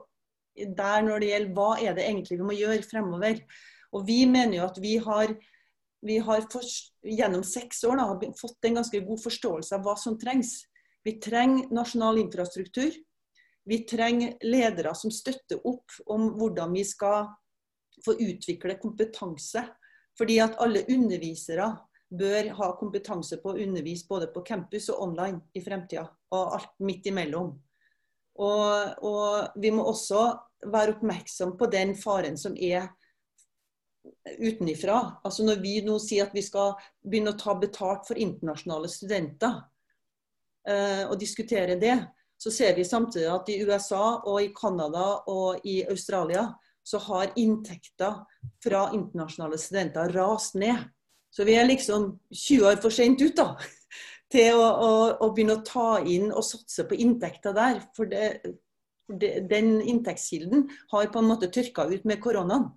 der 0.58 1.04
når 1.06 1.22
det 1.22 1.32
gjelder 1.32 1.58
hva 1.58 1.70
er 1.82 1.98
det 1.98 2.06
egentlig 2.08 2.39
vi 2.39 2.48
må 2.48 2.56
gjøre 2.58 2.86
fremover. 2.86 3.41
Og 3.96 4.08
Vi 4.08 4.26
mener 4.26 4.58
jo 4.60 4.65
at 4.67 4.80
vi 4.82 4.98
har, 4.98 5.34
vi 6.06 6.17
har 6.17 6.48
for, 6.52 6.65
gjennom 7.04 7.43
seks 7.43 7.84
år 7.88 8.00
da, 8.00 8.32
fått 8.39 8.67
en 8.67 8.80
ganske 8.82 9.02
god 9.06 9.22
forståelse 9.24 9.76
av 9.78 9.86
hva 9.86 9.96
som 10.00 10.17
trengs. 10.20 10.60
Vi 11.06 11.17
trenger 11.24 11.70
nasjonal 11.72 12.20
infrastruktur. 12.20 12.91
Vi 13.67 13.84
trenger 13.88 14.38
ledere 14.43 14.93
som 14.96 15.12
støtter 15.12 15.60
opp 15.67 15.91
om 16.08 16.34
hvordan 16.39 16.74
vi 16.76 16.84
skal 16.88 17.30
få 18.06 18.15
utvikle 18.20 18.78
kompetanse. 18.82 19.63
Fordi 20.17 20.39
at 20.41 20.58
alle 20.63 20.86
undervisere 20.89 21.70
bør 22.10 22.50
ha 22.58 22.72
kompetanse 22.80 23.39
på 23.43 23.52
å 23.52 23.60
undervise 23.62 24.08
både 24.10 24.30
på 24.34 24.43
campus 24.48 24.89
og 24.93 25.02
online 25.10 25.41
i 25.54 25.62
fremtida. 25.63 26.08
Og 26.34 26.56
alt 26.58 26.76
midt 26.84 27.10
imellom. 27.12 27.54
Og, 28.38 29.04
og 29.06 29.62
vi 29.62 29.71
må 29.73 29.86
også 29.89 30.28
være 30.67 30.95
oppmerksom 30.95 31.56
på 31.58 31.69
den 31.73 31.95
faren 31.97 32.38
som 32.38 32.56
er 32.58 32.88
utenifra. 34.39 35.19
Altså 35.23 35.45
når 35.45 35.62
vi 35.63 35.80
nå 35.86 35.97
sier 36.02 36.28
at 36.28 36.36
vi 36.36 36.43
skal 36.45 36.76
begynne 37.06 37.34
å 37.34 37.39
ta 37.39 37.56
betalt 37.60 38.08
for 38.08 38.19
internasjonale 38.19 38.89
studenter, 38.91 39.60
eh, 40.67 41.04
og 41.08 41.17
diskutere 41.21 41.78
det, 41.82 41.97
så 42.38 42.54
ser 42.54 42.76
vi 42.78 42.86
samtidig 42.86 43.30
at 43.34 43.50
i 43.50 43.62
USA 43.65 44.19
og 44.19 44.41
i 44.43 44.52
Canada 44.54 45.23
og 45.32 45.65
i 45.65 45.80
Australia 45.89 46.52
så 46.88 47.02
har 47.04 47.34
inntekter 47.36 48.21
fra 48.63 48.88
internasjonale 48.95 49.58
studenter 49.60 50.13
rast 50.15 50.56
ned. 50.56 50.86
Så 51.34 51.43
vi 51.43 51.58
er 51.58 51.67
liksom 51.67 52.13
20 52.32 52.69
år 52.69 52.78
for 52.82 52.93
sent 52.93 53.21
ut, 53.21 53.36
da. 53.36 53.58
Til 54.33 54.59
å, 54.59 54.63
å, 54.67 54.89
å 55.23 55.29
begynne 55.31 55.59
å 55.59 55.65
ta 55.65 56.01
inn 56.03 56.31
og 56.33 56.43
satse 56.43 56.83
på 56.87 56.97
inntekter 56.99 57.55
der. 57.55 57.79
For 57.95 58.09
det, 58.11 58.41
den 59.07 59.77
inntektskilden 59.81 60.67
har 60.91 61.07
på 61.13 61.21
en 61.21 61.29
måte 61.29 61.51
tørka 61.53 61.87
ut 61.87 62.03
med 62.07 62.19
koronaen. 62.23 62.69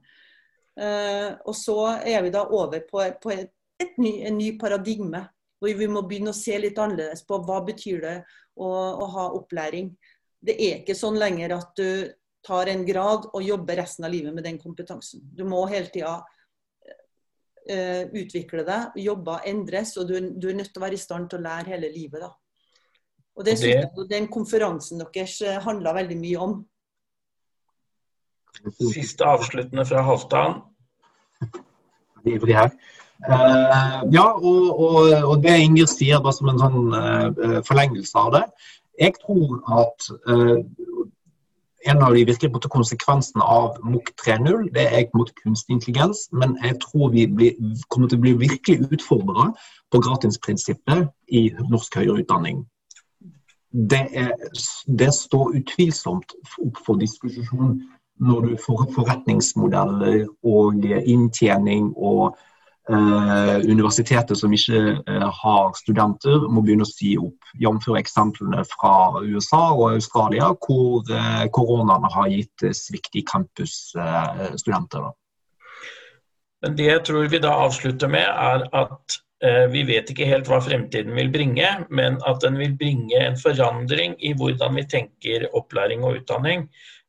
Uh, 0.80 1.34
og 1.44 1.56
så 1.58 1.76
er 2.06 2.22
vi 2.24 2.30
da 2.32 2.44
over 2.46 2.84
på, 2.86 3.02
på 3.20 3.32
et, 3.34 3.50
et 3.82 3.98
ny, 3.98 4.20
en 4.28 4.38
ny 4.38 4.52
paradigme, 4.60 5.24
hvor 5.60 5.74
vi 5.76 5.88
må 5.90 6.04
begynne 6.06 6.32
å 6.32 6.36
se 6.36 6.54
litt 6.60 6.78
annerledes 6.80 7.24
på 7.26 7.40
hva 7.44 7.58
betyr 7.66 8.00
det 8.04 8.16
å, 8.56 8.70
å 8.70 9.10
ha 9.16 9.26
opplæring. 9.36 9.90
Det 10.40 10.54
er 10.54 10.80
ikke 10.80 10.96
sånn 10.96 11.18
lenger 11.20 11.58
at 11.58 11.74
du 11.76 12.14
tar 12.46 12.70
en 12.72 12.86
grad 12.86 13.26
og 13.34 13.42
jobber 13.44 13.76
resten 13.82 14.06
av 14.06 14.14
livet 14.14 14.32
med 14.32 14.46
den 14.46 14.60
kompetansen. 14.62 15.20
Du 15.36 15.44
må 15.48 15.66
hele 15.68 15.90
tida 15.92 16.20
utvikle 17.70 18.62
deg, 18.66 18.96
jobber 19.04 19.44
endres, 19.46 19.92
og 20.00 20.08
du, 20.08 20.14
du, 20.32 20.46
er 20.48 20.56
nødt 20.58 20.70
til 20.72 20.80
å 20.80 20.84
være 20.86 20.96
i 20.96 21.02
stand 21.02 21.28
til 21.30 21.38
å 21.38 21.44
lære 21.44 21.74
hele 21.74 21.90
livet. 21.92 22.24
da. 22.24 22.30
Og 23.40 23.46
det 23.46 23.56
syns 23.56 23.72
jeg 23.72 24.08
den 24.10 24.26
konferansen 24.32 25.00
deres 25.00 25.38
eh, 25.46 25.60
handla 25.64 25.94
veldig 25.96 26.16
mye 26.20 26.46
om. 26.46 26.56
Siste 28.92 29.24
avsluttende 29.24 29.86
fra 29.88 30.02
Halvdan. 30.04 30.58
Ivrig 32.28 32.56
her. 32.58 32.74
Uh, 33.20 34.00
ja, 34.12 34.26
og, 34.32 34.66
og, 34.80 34.98
og, 35.28 35.34
det 35.44 35.58
Inger 35.60 35.88
sier, 35.88 36.20
bare 36.24 36.36
som 36.36 36.48
en 36.52 36.60
sånn 36.60 36.92
uh, 36.92 37.58
forlengelse 37.68 38.16
av 38.16 38.30
det. 38.36 38.42
Jeg 39.00 39.16
tror 39.20 39.58
at 39.80 40.08
uh, 40.28 40.60
en 41.88 42.02
av 42.04 42.14
de 42.14 42.26
virkelige 42.28 42.68
konsekvensene 42.72 43.44
av 43.44 43.78
MOOC 43.84 44.10
3.0 44.20 44.66
det 44.74 44.86
er 44.88 45.06
mot 45.16 45.30
kunstig 45.42 45.78
intelligens. 45.78 46.26
Men 46.32 46.58
jeg 46.64 46.76
tror 46.82 47.12
vi 47.14 47.24
blir, 47.26 47.56
kommer 47.88 48.10
til 48.10 48.20
å 48.20 48.24
bli 48.26 48.34
virkelig 48.42 48.90
utfordra 48.90 49.52
på 49.90 50.02
gratisprinsippet 50.04 51.08
i 51.32 51.48
norsk 51.70 51.96
høyere 51.96 52.20
utdanning 52.24 52.64
det, 53.70 54.06
er, 54.12 54.32
det 54.86 55.12
står 55.14 55.54
utvilsomt 55.60 56.34
opp 56.58 56.78
for 56.86 56.98
diskusjon 57.00 57.78
når 58.20 58.46
du 58.46 58.54
får 58.60 58.86
forretningsmodeller 58.94 60.26
og 60.44 60.84
inntjening 60.84 61.92
og 61.96 62.36
uh, 62.90 63.56
universiteter 63.64 64.38
som 64.38 64.52
ikke 64.52 64.80
eh, 64.98 65.28
har 65.42 65.72
studenter, 65.78 66.46
må 66.50 66.64
begynne 66.64 66.86
å 66.86 66.90
si 66.90 67.14
opp. 67.20 67.38
Jf. 67.60 67.88
eksemplene 67.98 68.64
fra 68.70 69.22
USA 69.22 69.62
og 69.72 69.94
Australia, 69.94 70.52
hvor 70.66 71.08
eh, 71.14 71.46
koronaen 71.54 72.06
har 72.14 72.28
gitt 72.30 72.68
svikt 72.76 73.16
i 73.18 73.24
campusstudenter. 73.26 75.10
Men 76.60 76.76
det 76.76 76.86
jeg 76.90 77.02
tror 77.08 77.32
vi 77.32 77.40
da 77.42 77.56
avslutter 77.64 78.10
med, 78.12 78.26
er 78.28 78.66
at 78.76 79.20
Eh, 79.44 79.66
vi 79.72 79.86
vet 79.88 80.10
ikke 80.12 80.28
helt 80.28 80.48
hva 80.50 80.58
fremtiden 80.60 81.14
vil 81.16 81.30
bringe, 81.32 81.68
men 81.88 82.18
at 82.28 82.42
den 82.44 82.58
vil 82.60 82.74
bringe 82.76 83.16
en 83.24 83.38
forandring 83.40 84.18
i 84.20 84.34
hvordan 84.36 84.76
vi 84.76 84.84
tenker 84.84 85.46
opplæring 85.56 86.04
og 86.04 86.18
utdanning. 86.20 86.66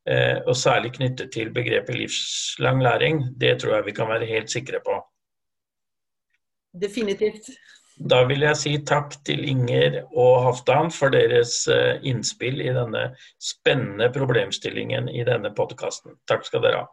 Eh, 0.07 0.39
og 0.47 0.55
særlig 0.57 0.93
knyttet 0.95 1.33
til 1.35 1.51
begrepet 1.53 1.97
livslang 1.99 2.79
læring. 2.81 3.25
Det 3.37 3.59
tror 3.59 3.75
jeg 3.75 3.89
vi 3.89 3.95
kan 3.99 4.09
være 4.09 4.29
helt 4.31 4.49
sikre 4.51 4.79
på. 4.85 4.95
Definitivt. 6.71 7.51
Da 8.01 8.23
vil 8.25 8.45
jeg 8.45 8.57
si 8.57 8.71
takk 8.87 9.13
til 9.27 9.43
Inger 9.45 9.99
og 10.09 10.45
Haftan 10.45 10.89
for 10.93 11.13
deres 11.13 11.67
eh, 11.69 11.99
innspill 12.07 12.61
i 12.63 12.71
denne 12.73 13.11
spennende 13.41 14.07
problemstillingen 14.15 15.09
i 15.11 15.25
denne 15.27 15.51
podkasten. 15.53 16.15
Takk 16.29 16.47
skal 16.47 16.63
dere 16.65 16.83
ha. 16.85 16.89